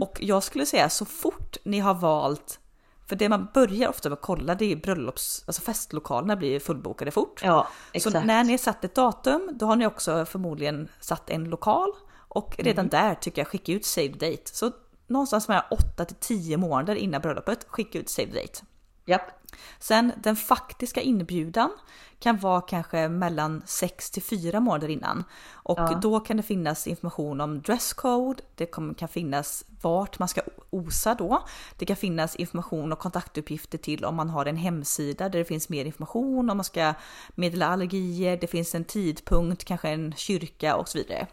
[0.00, 2.60] Och jag skulle säga så fort ni har valt,
[3.08, 7.10] för det man börjar ofta med att kolla det är bröllops, alltså festlokalerna blir fullbokade
[7.10, 7.40] fort.
[7.44, 8.26] Ja, Så exakt.
[8.26, 11.90] när ni har satt ett datum, då har ni också förmodligen satt en lokal
[12.28, 14.42] och redan där tycker jag skicka ut save date.
[14.44, 14.72] Så
[15.06, 18.60] någonstans mellan 8 till 10 månader innan bröllopet, skicka ut save date.
[19.04, 19.30] Japp.
[19.78, 21.70] Sen den faktiska inbjudan
[22.18, 25.24] kan vara kanske mellan 6 till 4 månader innan.
[25.52, 25.98] Och Ja.
[26.02, 30.40] då kan det finnas information om dresscode, det kan finnas vart man ska
[30.70, 31.44] osa då.
[31.78, 35.68] Det kan finnas information och kontaktuppgifter till om man har en hemsida där det finns
[35.68, 36.94] mer information, om man ska
[37.34, 41.26] meddela allergier, det finns en tidpunkt, kanske en kyrka och så vidare.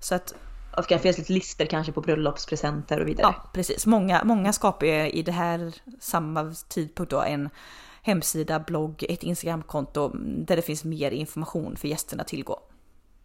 [0.00, 0.34] Så att
[0.76, 3.34] Och det kan finnas lite listor kanske på bröllopspresenter och vidare.
[3.36, 3.86] Ja, precis.
[3.86, 7.48] Många, många skapar ju i det här samma tidpunkt då en
[8.02, 12.60] hemsida, blogg, ett Instagramkonto där det finns mer information för gästerna att tillgå.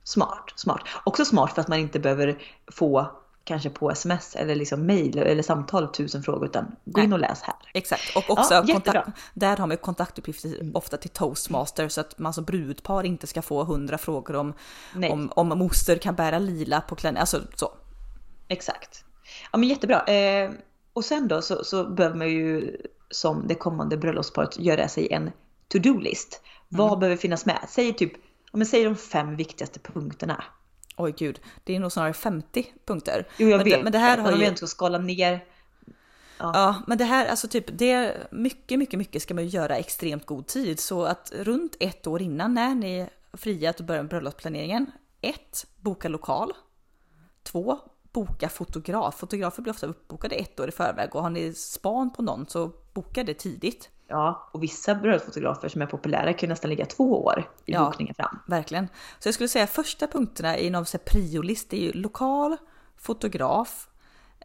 [0.03, 0.81] Smart, smart.
[1.03, 2.37] Också smart för att man inte behöver
[2.71, 7.19] få kanske på sms eller liksom mail eller samtal tusen frågor utan gå in och
[7.19, 7.55] läs här.
[7.73, 12.33] Exakt, och också Ja, kontakt, där har man kontaktuppgifter ofta till toastmaster så att man
[12.33, 14.53] som brudpar inte ska få hundra frågor om,
[14.95, 15.09] Nej.
[15.11, 17.73] om, om moster kan bära lila på klänning, alltså så.
[18.47, 19.03] Exakt.
[19.51, 20.05] Ja men jättebra.
[20.05, 20.51] Eh,
[20.93, 22.77] och sen då så, så behöver man ju
[23.09, 25.31] som det kommande bröllopsparet göra sig en
[25.67, 26.41] to-do-list.
[26.69, 26.99] Vad Mm.
[26.99, 27.59] behöver finnas med?
[27.69, 28.13] Säg typ,
[28.51, 30.43] ja, men säg de fem viktigaste punkterna.
[31.01, 33.27] Oj gud, det är nog snarare 50 punkter.
[33.37, 34.45] Jo jag men, vet, det, men det här har ju...
[34.45, 35.45] inte ska skala ner.
[36.37, 39.77] Ja, men det här, alltså typ, det är mycket, mycket, mycket ska man ju göra
[39.77, 40.79] extremt god tid.
[40.79, 44.91] Så att runt ett år innan när ni är fria att börja med bröllopsplaneringen.
[45.21, 46.53] ett, Boka lokal.
[47.43, 47.79] två,
[48.11, 49.15] Boka fotograf.
[49.19, 52.71] Fotografer blir ofta uppbokade ett år i förväg och har ni span på någon så
[52.93, 53.89] boka det tidigt.
[54.11, 57.85] Ja, och vissa bröllopsfotografer som är populära kan ju nästan ligga två år i Ja.
[57.85, 58.39] bokningen fram.
[58.47, 58.87] Verkligen.
[59.19, 62.57] Så jag skulle säga första punkterna i någon priolist är ju lokal,
[62.97, 63.87] fotograf.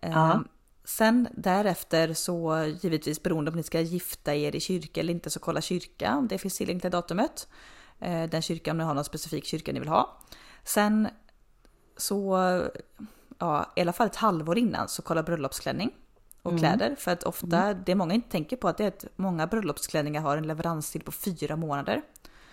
[0.01, 0.09] Ja.
[0.33, 0.41] Eh,
[0.85, 5.41] Sen därefter så givetvis beroende om ni ska gifta er i kyrka eller inte så
[5.41, 7.49] kolla kyrka om det finns tillgängligt datumet.
[7.99, 10.19] Eh, Den kyrkan om ni har någon specifik kyrka ni vill ha.
[10.65, 11.09] Sen
[11.97, 12.37] så,
[13.39, 15.91] ja i alla fall ett halvår innan så kolla bröllopsklänning
[16.47, 16.97] och kläder.
[16.99, 20.37] För att ofta, det många inte tänker på att det är att många bröllopsklänningar har
[20.37, 22.03] en leveranstid på fyra månader.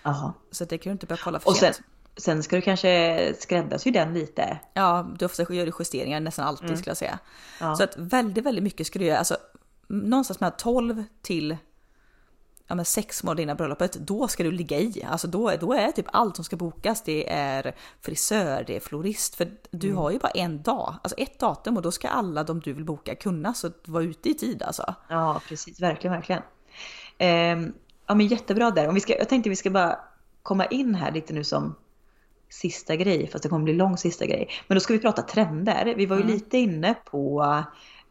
[0.02, 0.32] Jaha.
[0.50, 1.86] Så det kan du inte börja kolla för Och sen, sent.
[2.16, 4.58] sen ska du kanske skräddarsy den lite.
[4.74, 7.18] Ja, du ofta gör du justeringar nästan alltid skulle jag säga.
[7.60, 7.76] Ja.
[7.76, 9.18] Så att väldigt, väldigt mycket ska du göra.
[9.18, 9.36] Alltså
[9.88, 11.56] någonstans mellan 12 till
[12.68, 15.04] ja, men sex månader innan bröllopet, då ska du ligga i.
[15.08, 19.34] Alltså då, då är typ allt som ska bokas, det är frisör, det är florist.
[19.34, 22.60] För du har ju bara en dag, alltså ett datum och då ska alla de
[22.60, 23.54] du vill boka kunna.
[23.54, 24.94] Så vara ute i tid alltså.
[25.08, 25.80] Ja, precis.
[25.80, 26.42] Verkligen, verkligen.
[27.18, 27.72] Ehm,
[28.06, 28.88] ja, men jättebra där.
[28.88, 29.98] Om vi ska, jag tänkte vi ska bara
[30.42, 31.74] komma in här lite nu som
[32.48, 34.48] sista grej, fast det kommer bli lång sista grej.
[34.66, 35.94] Men då ska vi prata trender.
[35.96, 37.44] Vi var ju lite inne på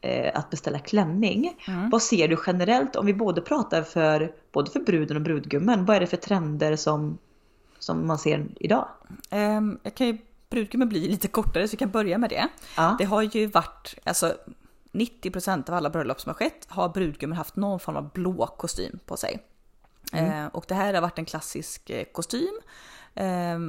[0.04, 1.58] eh, att beställa klänning.
[1.92, 5.86] Vad ser du generellt om vi både pratar för både för bruden och brudgummen?
[5.86, 7.18] Vad är det för trender som,
[7.80, 8.88] som man ser idag?
[9.30, 10.18] Ehm, jag kan ju,
[10.50, 12.48] brudgummen blir lite kortare så vi kan börja med det.
[12.78, 12.96] Ja.
[13.00, 14.36] Det har ju varit, alltså
[14.92, 19.00] 90% av alla bröllop som har skett har brudgummen haft någon form av blå kostym
[19.06, 19.44] på sig.
[20.14, 22.60] Eh, och det här har varit en klassisk eh, kostym.
[23.16, 23.60] Eh,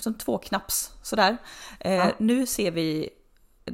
[0.00, 1.36] som två knaps sådär.
[1.80, 2.10] Eh, Ja.
[2.18, 3.10] Nu ser vi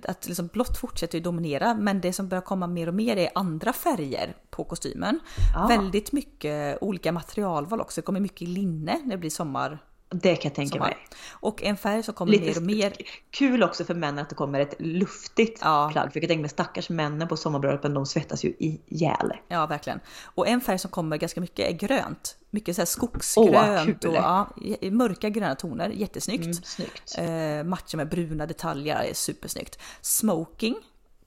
[0.05, 3.30] att liksom blått fortsätter ju dominera men det som börjar komma mer och mer är
[3.34, 5.20] andra färger på kostymen.
[5.57, 5.68] Ah.
[5.68, 8.01] Väldigt mycket olika materialval också.
[8.01, 9.78] Det kommer mycket linne när det blir sommar,
[10.15, 10.97] Det kan jag tänka mig.
[11.31, 12.93] Och en färg som kommer mer Lite och mer.
[13.31, 15.89] kul också för männen att det kommer ett luftigt Ja.
[15.93, 16.13] plagg.
[16.13, 19.33] För jag kan tänka mig stackars männen på sommarbröllopen, de svettas ju ihjäl.
[19.49, 20.01] Ja, verkligen.
[20.25, 22.37] Och en färg som kommer ganska mycket är grönt.
[22.51, 24.11] Mycket så här skogsgrönt kul.
[24.11, 24.49] och ja,
[24.91, 25.89] mörka gröna toner.
[25.89, 26.43] Jättesnyggt.
[26.45, 27.19] Mm, snyggt.
[27.19, 29.79] Eh, matcha med bruna detaljer är supersnyggt.
[30.01, 30.75] Smoking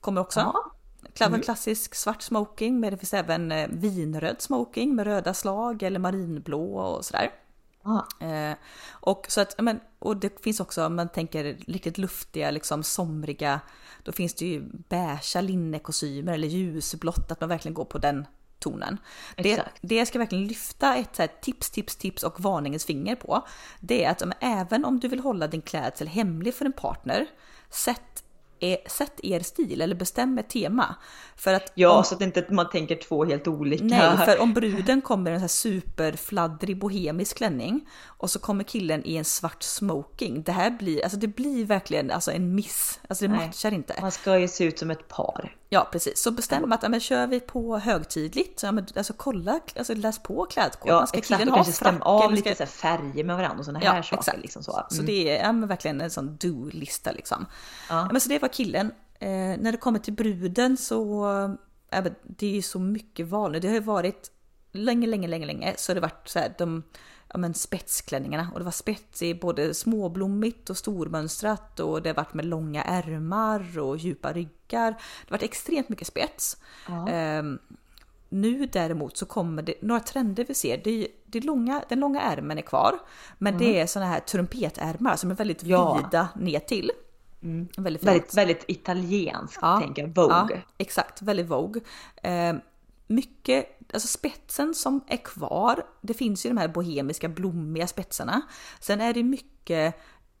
[0.00, 0.40] kommer också.
[0.40, 0.70] Ja.
[1.26, 1.40] Mm.
[1.42, 6.74] Klassisk svart smoking, men det finns även eh, vinröd smoking med röda slag eller marinblå
[6.76, 7.30] och sådär.
[8.20, 8.56] Eh,
[8.90, 13.60] och, så att, men, och det finns också, om man tänker riktigt luftiga, liksom somriga,
[14.02, 18.26] då finns det ju beiga linnekostymer eller ljusblått, att man verkligen går på den
[18.58, 18.98] tonen.
[19.36, 23.16] Det, det jag ska verkligen lyfta ett så här, tips, tips, tips och varningens finger
[23.16, 23.46] på,
[23.80, 27.26] det är att men, även om du vill hålla din klädsel hemlig för en partner,
[27.70, 28.23] sätt,
[28.72, 30.94] eh, sätt er stil eller bestäm ett tema.
[31.36, 33.84] För att Ja, om- så att inte man tänker två helt olika.
[33.84, 38.64] Nej, för om bruden kommer i en så här superfladdrig bohemisk klänning och så kommer
[38.64, 40.42] killen i en svart smoking.
[40.42, 43.00] Det här blir, alltså det blir verkligen alltså en miss.
[43.08, 43.46] Alltså det Nej.
[43.46, 43.94] matchar inte.
[44.00, 45.56] Man ska ju se ut som ett par.
[45.68, 46.22] Ja, precis.
[46.22, 50.18] Så bestäm att, ja, men kör vi på högtidligt, ja, men, alltså kolla, alltså läs
[50.18, 50.96] på klädkoden.
[50.96, 51.38] Ja, Ska exakt.
[51.40, 52.66] killen Och ha kanske stäm frack av eller lite ska...
[52.66, 54.16] så färger med varandra och sådana Ja, här saker.
[54.18, 54.38] exakt.
[54.38, 54.86] Liksom så.
[54.90, 55.06] Så Mm.
[55.06, 57.46] det är ja, men verkligen en sån do-lista liksom.
[57.88, 58.08] Ja.
[58.12, 58.92] Men så det var killen.
[59.18, 61.24] Eh, när det kommer till bruden så,
[61.90, 63.60] men det är ju så mycket val nu.
[63.60, 64.30] Det har ju varit
[64.72, 66.82] länge, länge, länge, länge så har det varit så här, de
[67.34, 72.34] ja, men spetsklänningarna och det var spets i både småblommigt och stormönstrat och det varit
[72.34, 74.90] med långa ärmar och djupa ryggar.
[75.26, 76.56] Det varit extremt mycket spets.
[76.88, 77.08] Ja.
[77.08, 77.58] Ehm,
[78.28, 80.80] nu däremot så kommer det några trender vi ser.
[80.84, 82.98] Det det långa, den långa ärmen är kvar,
[83.38, 85.72] men det är såna här trumpetärmar som är väldigt Mm.
[85.72, 85.94] Ja.
[86.04, 86.90] vida ner till.
[87.76, 88.02] Väldigt fint.
[88.02, 90.14] Väldigt, väldigt italienskt Ja, tänker jag.
[90.14, 90.46] Vogue.
[90.50, 91.82] Ja, exakt, väldigt Vogue.
[92.22, 92.54] Eh,
[93.06, 98.42] mycket, alltså spetsen som är kvar, det finns ju de här bohemiska blommiga spetsarna.
[98.80, 99.94] Sen är det mycket,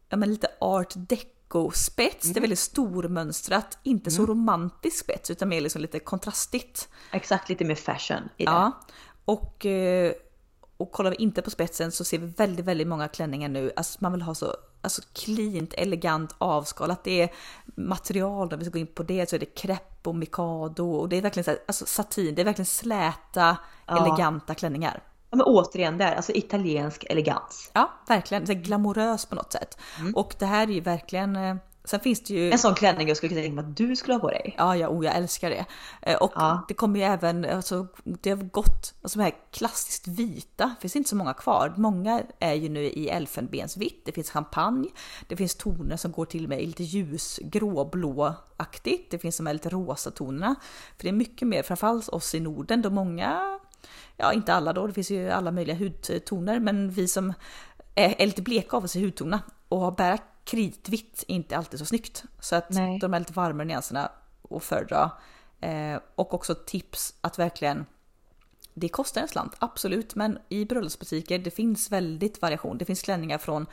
[0.08, 2.34] ja men lite art deco spets, Mm.
[2.34, 6.88] det är väldigt stormönstrat, inte så romantisk spets utan mer liksom lite kontrastigt.
[7.12, 8.50] Exakt lite mer fashion i det.
[8.50, 8.80] Ja,
[9.24, 10.12] och, eh,
[10.76, 13.72] och kollar vi inte på spetsen så ser vi väldigt, väldigt många klänningar nu.
[13.76, 17.04] Alltså man vill ha så alltså cleant, elegant, avskalat.
[17.04, 17.32] Det är
[17.76, 21.08] material, om vi ska gå in på det, så är det krepp och mikado och
[21.08, 24.06] det är verkligen så här, alltså satin, det är verkligen släta, Ja.
[24.06, 25.02] eleganta klänningar.
[25.30, 27.70] Ja, men återigen där, alltså italiensk elegans.
[27.72, 28.46] Ja, verkligen.
[28.46, 29.78] Så glamorös på något sätt.
[30.14, 32.50] Och det här är ju verkligen, eh, sen finns det ju...
[32.50, 34.54] En sån klänning jag skulle kunna tänka mig att du skulle ha på dig.
[34.58, 35.64] Ja, ja, oh, jag älskar det.
[36.02, 36.64] Eh, Och Ja.
[36.68, 41.10] det kommer ju även, alltså, det har gått, alltså de här klassiskt vita, finns inte
[41.10, 41.74] så många kvar.
[41.76, 44.88] Många är ju nu i elfenbensvitt, det finns champagne,
[45.28, 49.46] det finns toner som går till och med i lite ljus gråblåaktigt, det finns de
[49.46, 50.54] här lite rosa tonerna.
[50.96, 53.58] För det är mycket mer, framförallt oss i Norden, då många,
[54.16, 57.32] ja inte alla då, det finns ju alla möjliga hudtoner, men vi som
[57.94, 61.78] är, är lite bleka av oss i hudtonerna och har bära kritvitt är inte alltid
[61.78, 62.24] så snyggt.
[62.40, 62.98] Så att Nej.
[62.98, 64.10] de här lite varmare nyanserna
[64.50, 65.10] att föredra.
[65.60, 67.86] Eh, och också tips att verkligen
[68.74, 72.78] det kostar en slant, absolut, men i bröllopsbutiker det finns väldigt variation.
[72.78, 73.66] Det finns klänningar från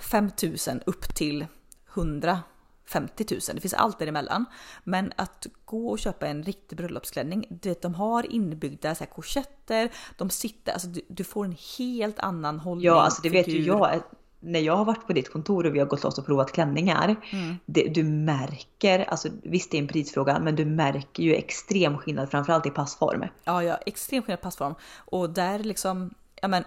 [0.00, 1.46] 5000 upp till
[1.94, 3.40] 150 000.
[3.54, 4.44] Det finns allt däremellan.
[4.84, 9.10] Men att gå och köpa en riktig bröllopsklänning, du vet, de har inbyggda så här
[9.10, 12.86] korsetter, de sitter, alltså du, du får en helt annan hållning.
[12.86, 14.02] Ja, alltså det vet ju jag.
[14.44, 17.16] När jag har varit på ditt kontor och vi har gått loss och provat klänningar.
[17.30, 17.56] Mm.
[17.66, 22.30] Det, du märker, alltså visst det är en prisfråga, men du märker ju extrem skillnad
[22.30, 23.24] framförallt i passform.
[23.44, 24.74] Ja, ja, extremt skillnad passform.
[24.96, 26.64] Och där liksom, ja men,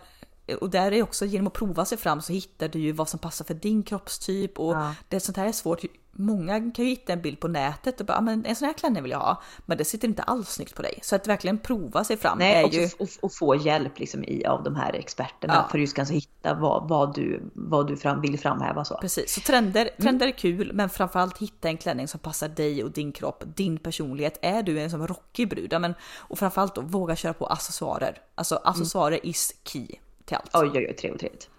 [0.62, 3.20] och där är också genom att prova sig fram så hittar du ju vad som
[3.20, 4.96] passar för din kroppstyp och Ja.
[5.10, 5.82] det sånt här är svårt.
[6.20, 8.74] Många kan ju hitta en bild på nätet och bara, "Ja, men en sån här
[8.74, 9.42] klänning vill jag ha.
[9.66, 11.00] Men det sitter inte alls snyggt på dig.
[11.02, 12.90] Så att verkligen prova sig fram Nej, är också ju...
[13.00, 15.68] och, och få hjälp liksom i, av de här experterna Ja.
[15.72, 18.86] för just kanske hitta vad, vad du, vad du fram, vill framhäva.
[18.86, 18.98] Så.
[18.98, 22.92] Precis, så trender, trender är kul, men framförallt hitta en klänning som passar dig och
[22.92, 24.40] din kropp, din personlighet.
[24.42, 28.22] Är du en som rockig brud, ja, men, och framförallt då våga köra på accessoarer.
[28.36, 29.88] Alltså accessoarer is key
[30.26, 30.50] till allt.
[30.54, 31.50] Oj, oj, oj, trevligt, trevligt.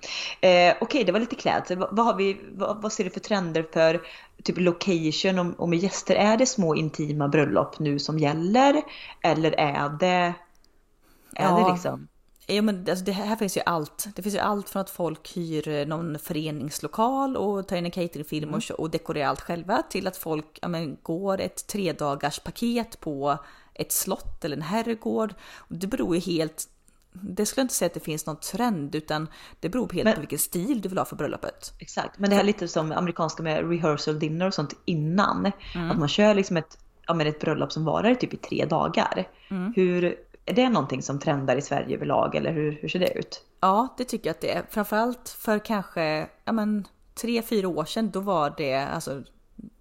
[0.41, 1.79] Eh, Okej, det var lite klädsel.
[1.79, 4.01] Vad, vad, har vi, vad, vad ser du för trender för
[4.45, 6.15] typ location och, och med gäster?
[6.15, 8.83] Är det små intima bröllop nu som gäller?
[9.23, 10.35] Eller är det, är
[11.33, 11.59] Ja.
[11.67, 12.09] det liksom?
[12.47, 14.07] Ja, men alltså det här finns ju allt.
[14.17, 17.91] Det finns ju allt från att folk hyr eh, någon föreningslokal och tar in en
[17.91, 21.93] cateringfilm och, kö- och dekorerar allt själva till att folk ja, men, går ett tre
[21.93, 23.39] dagars paket på
[23.75, 25.35] ett slott eller en herrgård.
[25.69, 26.69] Det beror ju helt
[27.23, 29.29] det skulle jag inte säga att det finns någon trend utan
[29.61, 31.73] det beror helt Men- på vilken stil du vill ha för bröllopet.
[31.79, 35.53] Exakt, men det här är lite som amerikanska med rehearsal dinner och sånt innan.
[35.75, 35.91] Mm.
[35.91, 39.29] Att man kör liksom ett, ja, men ett bröllop som varar typ i tre dagar.
[39.51, 39.73] Mm.
[39.77, 43.45] Hur, är det någonting som trendar i Sverige överlag eller hur, hur ser det ut?
[43.61, 44.63] Ja, det tycker jag att det är.
[44.71, 49.23] Framförallt för kanske ja, men, tre, fyra år sedan, då var det alltså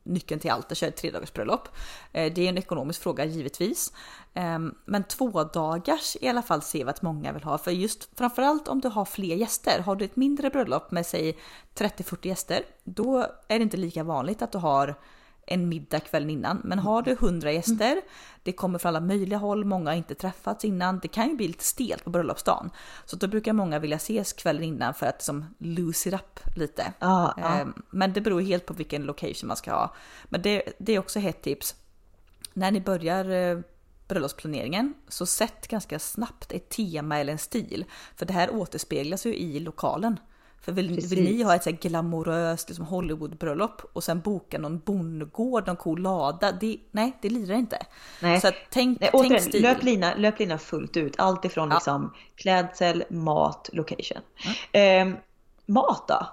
[0.08, 1.70] nyckeln till allt att köra ett tredagarsbröllop.
[2.14, 2.36] bröllop.
[2.36, 3.93] det är en ekonomisk fråga givetvis.
[4.34, 7.58] Ehm, men två dagars i alla fall ser vi att många vill ha.
[7.58, 9.80] För just framförallt om du har fler gäster.
[9.80, 11.38] Har du ett mindre bröllop med säg
[11.76, 14.95] 30-40 gäster, då är det inte lika vanligt att du har
[15.48, 16.62] en middag kvällen innan.
[16.64, 18.02] Men har du 100 gäster,
[18.43, 21.00] det kommer från alla möjliga håll, många har inte träffats innan.
[21.00, 22.70] Det kan ju bli lite stelt på bröllopsdagen.
[23.06, 26.93] Så då brukar många vilja ses kvällen innan för att liksom lose it up lite.
[27.00, 27.66] Ah, ah.
[27.89, 29.95] Men det beror helt på vilken location man ska ha.
[30.26, 31.76] Men det, det är också ett tips.
[32.54, 33.60] När ni börjar eh,
[34.08, 37.86] bröllopsplaneringen så sätt ganska snabbt ett tema eller en stil.
[38.16, 40.20] För det här återspeglas ju i lokalen.
[40.62, 45.68] För vill, vill ni ha ett så glamoröst liksom Hollywoodbröllop och sen boka någon bondgård,
[45.68, 46.51] någon cool lada?
[46.51, 47.86] Det, nej, det lirar inte.
[48.22, 48.41] Nej.
[48.41, 49.62] Så tänk, nej, tänk stil.
[49.62, 51.14] Löplina, löplina fullt ut.
[51.18, 51.76] Allt ifrån ja.
[51.76, 54.22] liksom klädsel, mat, location.
[54.74, 55.12] Mm.
[55.12, 55.20] Eh,
[55.66, 56.28] mat då?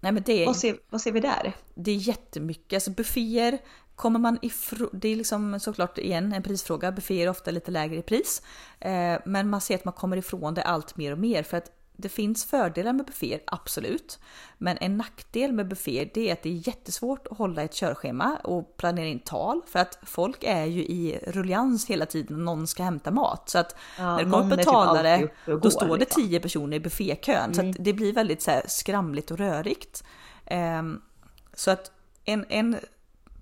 [0.00, 1.52] Nej, men det, vad, ser, vad ser vi där?
[1.74, 2.76] Det är jättemycket.
[2.76, 3.58] Alltså bufféer,
[3.96, 7.96] Kommer man ifrån, det är liksom såklart igen en prisfråga, bufféer är ofta lite lägre
[7.96, 8.42] i pris.
[8.80, 11.70] Eh, men man ser att man kommer ifrån det allt mer och mer för att
[11.96, 14.18] det finns fördelar med bufféer, absolut.
[14.58, 18.36] Men en nackdel med bufféer det är att det är jättesvårt att hålla ett körschema
[18.36, 22.66] och planera in tal för att folk är ju i ruljans hela tiden och någon
[22.66, 23.48] ska hämta mat.
[23.48, 27.44] Så att ja, när det kommer betalare typ då står det tio personer i buffékön.
[27.44, 27.54] Mm.
[27.54, 27.76] Så att mm.
[27.78, 30.04] det blir väldigt så skramligt och rörigt.
[30.50, 31.02] Um,
[31.54, 31.90] så att
[32.24, 32.76] en, en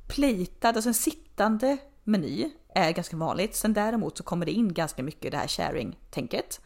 [0.09, 3.57] platad, alltså en sittande meny är ganska vanligt.
[3.57, 6.61] Sen däremot så kommer det in ganska mycket det här sharing-tänket.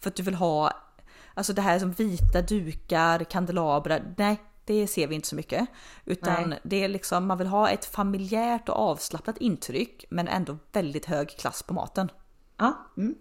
[0.00, 0.72] För att du vill ha
[1.34, 5.68] Alltså det här som vita dukar, kandelabrar, nej det ser vi inte så mycket.
[6.04, 6.58] Utan nej.
[6.62, 11.30] det är liksom, man vill ha ett familjärt och avslappnat intryck men ändå väldigt hög
[11.30, 12.10] klass på maten.
[12.56, 12.86] Ja.
[12.96, 13.14] Mm.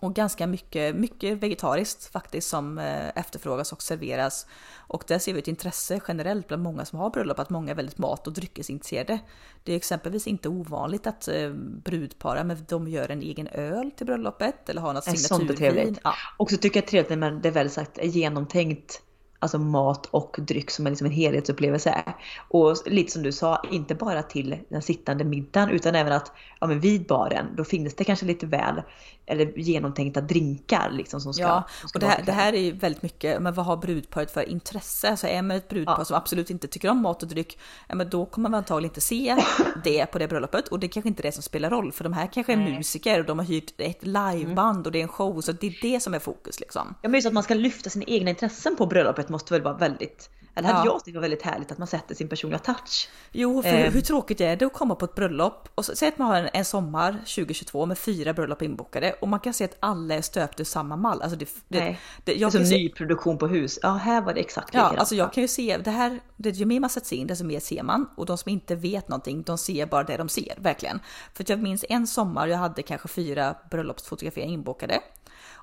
[0.00, 4.46] Och ganska mycket, mycket vegetariskt faktiskt som eh, efterfrågas och serveras.
[4.76, 7.74] Och där ser vi ett intresse generellt bland många som har bröllop att många är
[7.74, 9.18] väldigt mat och dryckesintresserade.
[9.64, 11.50] Det är exempelvis inte ovanligt att eh,
[11.84, 15.98] brudpar, men de gör en egen öl till bröllopet eller har något signaturvin.
[16.04, 16.14] Ja.
[16.36, 19.02] Och så tycker jag det är trevligt när det är väl sagt är genomtänkt
[19.38, 22.14] alltså mat och dryck som är liksom en helhetsupplevelse.
[22.48, 26.66] Och lite som du sa, inte bara till den sittande middagen utan även att ja,
[26.66, 28.82] men vid baren då finns det kanske lite väl
[29.28, 31.42] eller genomtänkta drinkar liksom som ska.
[31.42, 33.76] Ja, som ska och det här, det här är ju väldigt mycket, men vad har
[33.76, 35.10] brudparet för intresse?
[35.10, 36.04] Alltså är man ett brudpar ja.
[36.04, 37.58] som absolut inte tycker om mat och dryck,
[37.88, 39.36] ja, men då kommer man antagligen inte se
[39.84, 42.12] det på det bröllopet och det kanske inte är det som spelar roll för de
[42.12, 42.76] här kanske är Nej.
[42.76, 44.86] musiker och de har hyrt ett liveband mm.
[44.86, 46.94] och det är en show så det är det som är fokus liksom.
[47.02, 49.76] Ja men just att man ska lyfta sina egna intressen på bröllopet måste väl vara
[49.76, 50.92] väldigt eller hade ja.
[50.92, 53.08] jag tyckt var väldigt härligt att man sätter sin personliga touch.
[53.32, 53.90] Jo, för eh.
[53.90, 56.36] hur tråkigt är det att komma på ett bröllop och så, säg att man har
[56.36, 60.22] en, en, sommar 2022 med fyra bröllop inbokade och man kan se att alla är
[60.22, 61.22] stöpta ur samma mall.
[61.22, 62.00] Alltså det, det, Nej.
[62.24, 63.78] det, jag det är som nyproduktion på hus.
[63.82, 64.94] Ja, här var det exakt likadant.
[64.94, 66.20] Ja, alltså jag kan ju se det här.
[66.36, 68.74] Det, ju mer man sätter sig in, desto mer ser man och de som inte
[68.74, 71.00] vet någonting, de ser bara det de ser verkligen.
[71.34, 75.00] För jag minns en sommar, jag hade kanske fyra bröllopsfotograferingar inbokade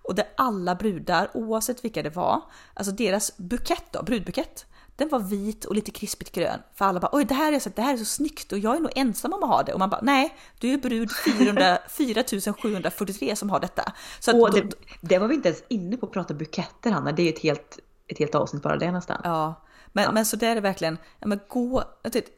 [0.05, 2.41] och där alla brudar, oavsett vilka det var,
[2.73, 4.65] alltså deras bukett då, brudbukett,
[4.95, 6.59] den var vit och lite krispigt grön.
[6.75, 8.75] För alla bara oj det här är så, det här är så snyggt och jag
[8.75, 9.73] är nog ensam om att ha det.
[9.73, 13.93] Och man bara nej, du är brud 400, 4743 som har detta.
[14.19, 14.69] Så att, det,
[15.01, 17.79] det, var vi inte ens inne på att prata buketter Hanna, det är ett helt,
[18.07, 19.21] ett helt avsnitt bara det nästan.
[19.23, 19.64] Ja,
[19.95, 20.11] men, ja.
[20.11, 21.83] men så där är det verkligen, ja, men gå,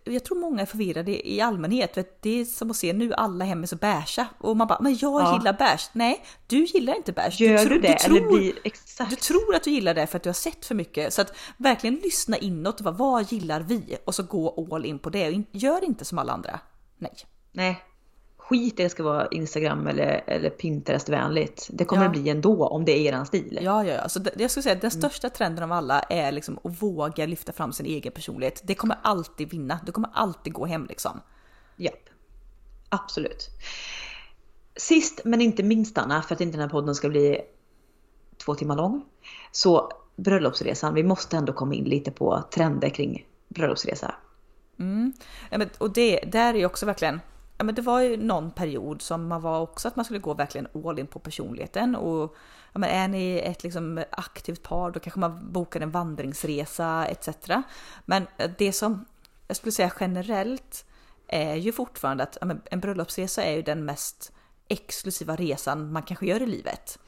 [0.03, 1.97] jag tror många är förvirrade i allmänhet.
[1.97, 4.79] Vet, det är som att se nu alla hem är så beiga och man bara,
[4.81, 5.37] men jag ja.
[5.37, 5.89] gillar beige.
[5.93, 7.41] Nej, du gillar inte beige.
[7.41, 7.87] Gör du, du det?
[7.87, 8.53] Du tror, eller blir,
[9.09, 11.13] du tror att du gillar det för att du har sett för mycket.
[11.13, 13.97] Så att verkligen lyssna inåt, vad, vad gillar vi?
[14.05, 15.27] Och så gå all in på det.
[15.27, 16.59] Och gör inte som alla andra.
[16.97, 17.13] Nej.
[17.51, 17.83] Nej,
[18.49, 21.69] skit i det ska vara Instagram eller, eller Pinterest vänligt.
[21.71, 22.09] Det kommer ja.
[22.09, 23.59] det bli ändå om det är eran stil.
[23.61, 24.09] Ja, ja, ja.
[24.09, 27.25] Så det, jag skulle säga att den största trenden av alla är liksom att våga
[27.25, 28.61] lyfta fram sin egen personlighet.
[28.63, 29.79] Det kommer alltid vinna.
[29.85, 31.21] Du kommer alltid gå hem liksom.
[31.75, 32.09] Japp.
[32.89, 33.49] Absolut.
[34.75, 37.41] Sist men inte minst Anna, för att inte den här podden ska bli
[38.45, 39.05] två timmar lång.
[39.51, 44.15] Så bröllopsresan, vi måste ändå komma in lite på trender kring bröllopsresa.
[44.79, 45.13] Mm.
[45.77, 47.19] och det där är ju också verkligen
[47.57, 50.33] ja, men det var ju någon period som man var också att man skulle gå
[50.33, 52.35] verkligen all in på personligheten och
[52.73, 57.29] ja, men är ni ett liksom aktivt par då kanske man bokar en vandringsresa etc.
[58.05, 59.05] Men eh, det som
[59.47, 60.85] jag skulle säga generellt
[61.27, 64.31] är ju fortfarande att ja, en bröllopsresa är ju den mest
[64.67, 66.99] exklusiva resan man kanske gör i livet.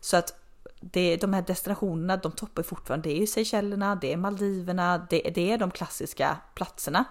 [0.00, 0.40] Så att
[0.80, 3.08] det, de här destinationerna, de toppar fortfarande.
[3.08, 7.04] Det är ju Seychellerna, det är Maldiverna, det, det är de klassiska platserna.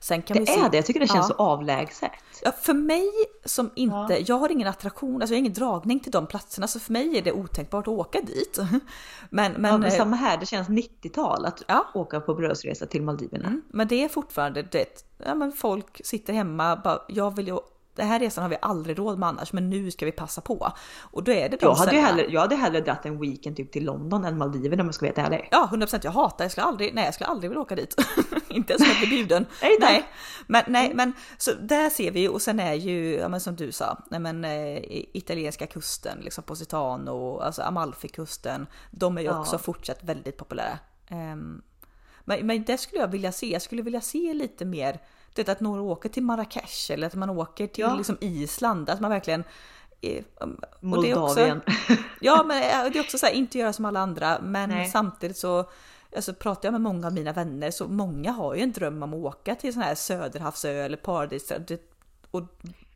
[0.00, 1.34] Sen kan Det vi se, är det, jag tycker det känns Ja.
[1.36, 2.10] så avlägset.
[2.42, 3.10] Ja, för mig
[3.44, 4.18] som inte, Ja.
[4.26, 7.18] jag har ingen attraktion, alltså jag har ingen dragning till de platserna så för mig
[7.18, 8.58] är det otänkbart att åka dit.
[9.30, 11.62] Men, men, ja, men eh, samma här, det känns 90-tal att
[11.94, 13.46] åka på bröllopsresa till Maldiverna.
[13.48, 15.04] Mm, men det är fortfarande det.
[15.24, 17.58] Ja, men folk sitter hemma, bara, jag vill ju,
[17.98, 20.72] den här resan har vi aldrig råd med annars, men nu ska vi passa på.
[21.00, 23.72] Och då är det de Jag hade, hellre, jag hade hellre dratt en weekend typ
[23.72, 25.48] till London än Maldiverna om jag ska vara helt ärlig.
[25.50, 27.94] Ja, 100% jag hatar, jag skulle aldrig, nej jag skulle aldrig vilja åka dit.
[28.48, 29.46] inte ens om jag blir bjuden.
[29.62, 30.08] Nej, nej.
[30.46, 33.72] Men, nej, men så där ser vi och sen är ju, ja men som du
[33.72, 34.78] sa, nej men eh,
[35.12, 39.40] italienska kusten, liksom Positano, alltså Amalfikusten, de är ju Ja.
[39.40, 40.78] också fortsatt väldigt populära.
[41.08, 41.62] Ehm,
[42.24, 45.00] men, men det skulle jag vilja se, jag skulle vilja se lite mer,
[45.38, 47.94] vet att några åker till Marrakesh eller att man åker till Ja.
[47.96, 49.44] liksom Island, att man verkligen
[50.00, 51.60] eh, är också- Moldavien.
[52.20, 54.88] Ja, men eh, det är också så här, inte göra som alla andra, men Nej.
[54.88, 55.70] samtidigt så
[56.16, 59.14] alltså, pratar jag med många av mina vänner så många har ju en dröm om
[59.14, 61.58] att åka till sån här Söderhavsö eller.
[61.66, 61.82] Det-
[62.30, 62.42] Och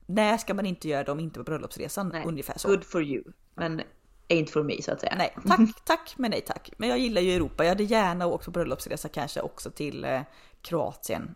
[0.06, 2.08] när ska man inte göra det om inte på bröllopsresan?
[2.08, 2.68] Nej, Ungefär så.
[2.68, 3.24] Good for you.
[3.54, 3.82] Men
[4.28, 5.14] ain't for me så att säga.
[5.18, 6.70] Nej, tack, tack men nej tack.
[6.76, 7.64] Men jag gillar ju Europa.
[7.64, 10.20] Jag hade gärna åkt på bröllopsresa kanske också till eh,
[10.62, 11.34] Kroatien.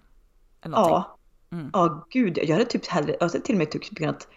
[0.67, 1.11] Eller någonting.
[1.51, 1.69] Ja.
[1.73, 2.39] Ja, gud.
[2.43, 4.29] Jag hade typ hellre, jag hade till och med typ kunnat,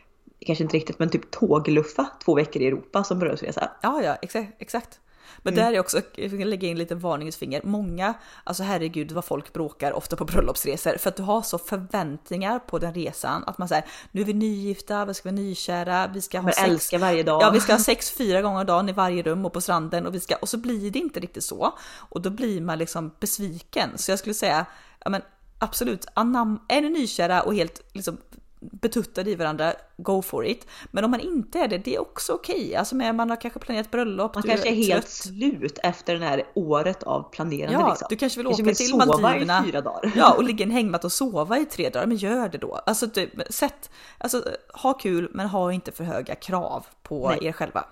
[0.45, 3.71] kanske inte riktigt, men typ tågluffa två veckor i Europa som bröllopsresa.
[3.81, 4.53] Ja, ja, exakt.
[4.59, 4.99] exakt.
[5.43, 5.65] Men Mm.
[5.65, 7.61] där är också, jag vill lägga in lite varningens finger.
[7.63, 8.13] Många,
[8.43, 12.79] alltså herregud vad folk bråkar ofta på bröllopsresor för att du har så förväntningar på
[12.79, 16.39] den resan att man säger nu är vi nygifta, vi ska vara nykära, vi ska
[16.39, 16.63] ha sex.
[16.67, 17.41] älskar varje dag.
[17.41, 20.05] Ja, vi ska ha sex fyra gånger om dagen i varje rum och på stranden
[20.07, 21.73] och vi ska och så blir det inte riktigt så
[22.09, 23.89] och då blir man liksom besviken.
[23.95, 24.65] Så jag skulle säga,
[25.03, 25.21] ja men
[25.59, 28.17] absolut, anam, är ni nykära och helt liksom
[28.61, 30.67] betuttade i varandra, go for it.
[30.91, 32.75] Men om man inte är det, det är också okej.
[32.75, 35.09] Alltså men man har kanske planerat bröllop, Man kanske är helt trött.
[35.09, 37.73] slut efter det här året av planerande.
[37.79, 38.07] Ja, liksom.
[38.09, 39.63] du kanske vill Kanske åka till sova Maldiverna.
[39.65, 40.11] fyra dagar.
[40.15, 42.05] Ja, och ligga i en hängmatta och sova i tre dagar.
[42.07, 42.75] Men gör det då.
[42.85, 44.43] Alltså, typ, sätt, alltså
[44.73, 47.45] ha kul, men ha inte för höga krav på Nej.
[47.47, 47.85] er själva.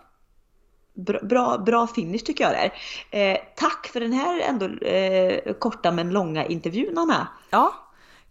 [1.21, 2.71] Bra, bra, finish tycker jag det
[3.11, 3.31] är.
[3.31, 7.27] Eh, tack för den här ändå eh, korta men långa intervjun Anna.
[7.49, 7.73] Ja,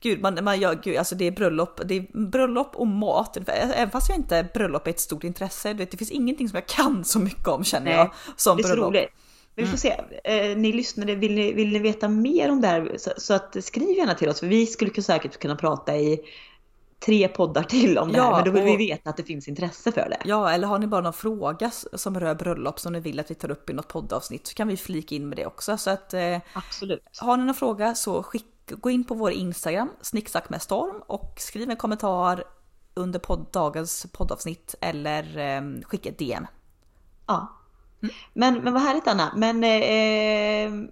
[0.01, 3.39] gud, man, man, ja, gud, alltså det är bröllop, det är bröllop och mat.
[3.49, 6.67] Även fast jag inte bröllop är ett stort intresse, vet, det finns ingenting som jag
[6.67, 8.11] kan så mycket om känner Nej, jag.
[8.37, 8.89] Som Det är så bröllop.
[8.89, 9.11] roligt.
[9.55, 10.01] Men vi får se.
[10.25, 13.65] Eh, ni lyssnare, vill ni, vill ni veta mer om det här så, så att
[13.65, 16.21] skriv gärna till oss för vi skulle säkert kunna prata i
[17.05, 19.23] tre poddar till om det Ja, här men då vill och- vi veta att det
[19.23, 20.19] finns intresse för det.
[20.25, 23.35] Ja, eller har ni bara någon fråga som rör bröllop som ni vill att vi
[23.35, 25.77] tar upp i något poddavsnitt så kan vi flika in med det också.
[25.77, 27.03] Så att eh, Absolut.
[27.21, 31.35] Har ni någon fråga så skick, gå in på vår Instagram, snicksnack med storm och
[31.39, 32.45] skriv en kommentar
[32.95, 36.47] under podd, dagens poddavsnitt eller eh, skicka ett DM.
[37.27, 37.53] Ja.
[38.35, 39.33] Men, men vad härligt Anna.
[39.37, 40.89] Men eh,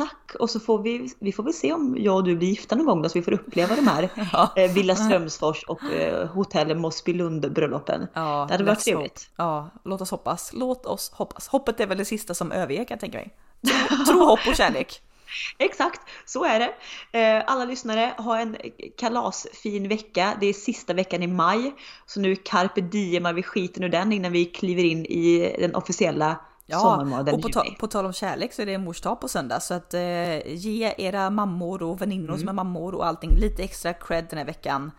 [0.00, 2.76] tack och så får vi, vi får väl se om jag och du blir gifta
[2.76, 4.52] någon gång då så vi får uppleva de här Ja.
[4.56, 8.06] eh, Villa Strömsfors och eh, hotellet Mossbylund bröllopen.
[8.14, 9.30] Ja, det hade varit trevligt.
[9.36, 10.50] Ja, låt oss hoppas.
[10.54, 11.48] Låt oss hoppas.
[11.48, 13.34] Hoppet är väl det sista som överger kan jag tänka mig.
[13.66, 15.00] Tro, tro hopp och kärlek.
[15.58, 16.72] Exakt, så är det.
[17.18, 18.56] Eh, alla lyssnare, ha en
[18.98, 20.36] kalasfin vecka.
[20.40, 21.74] Det är sista veckan i maj.
[22.06, 26.36] Så nu carpe diem, vi skiter ur den innan vi kliver in i den officiella
[26.70, 29.60] Ja, och på, ta, på tal om kärlek så är det mors dag på söndag
[29.60, 33.92] så att eh, ge era mammor och väninnor som är mammor och allting lite extra
[33.92, 34.90] cred den här veckan.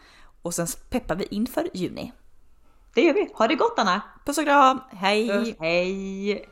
[0.41, 2.11] Och sen peppar vi inför juni.
[2.93, 3.30] Det gör vi.
[3.34, 4.01] Ha det gott Anna!
[4.26, 5.55] Puss och kram, hej!
[5.59, 6.49] Hej!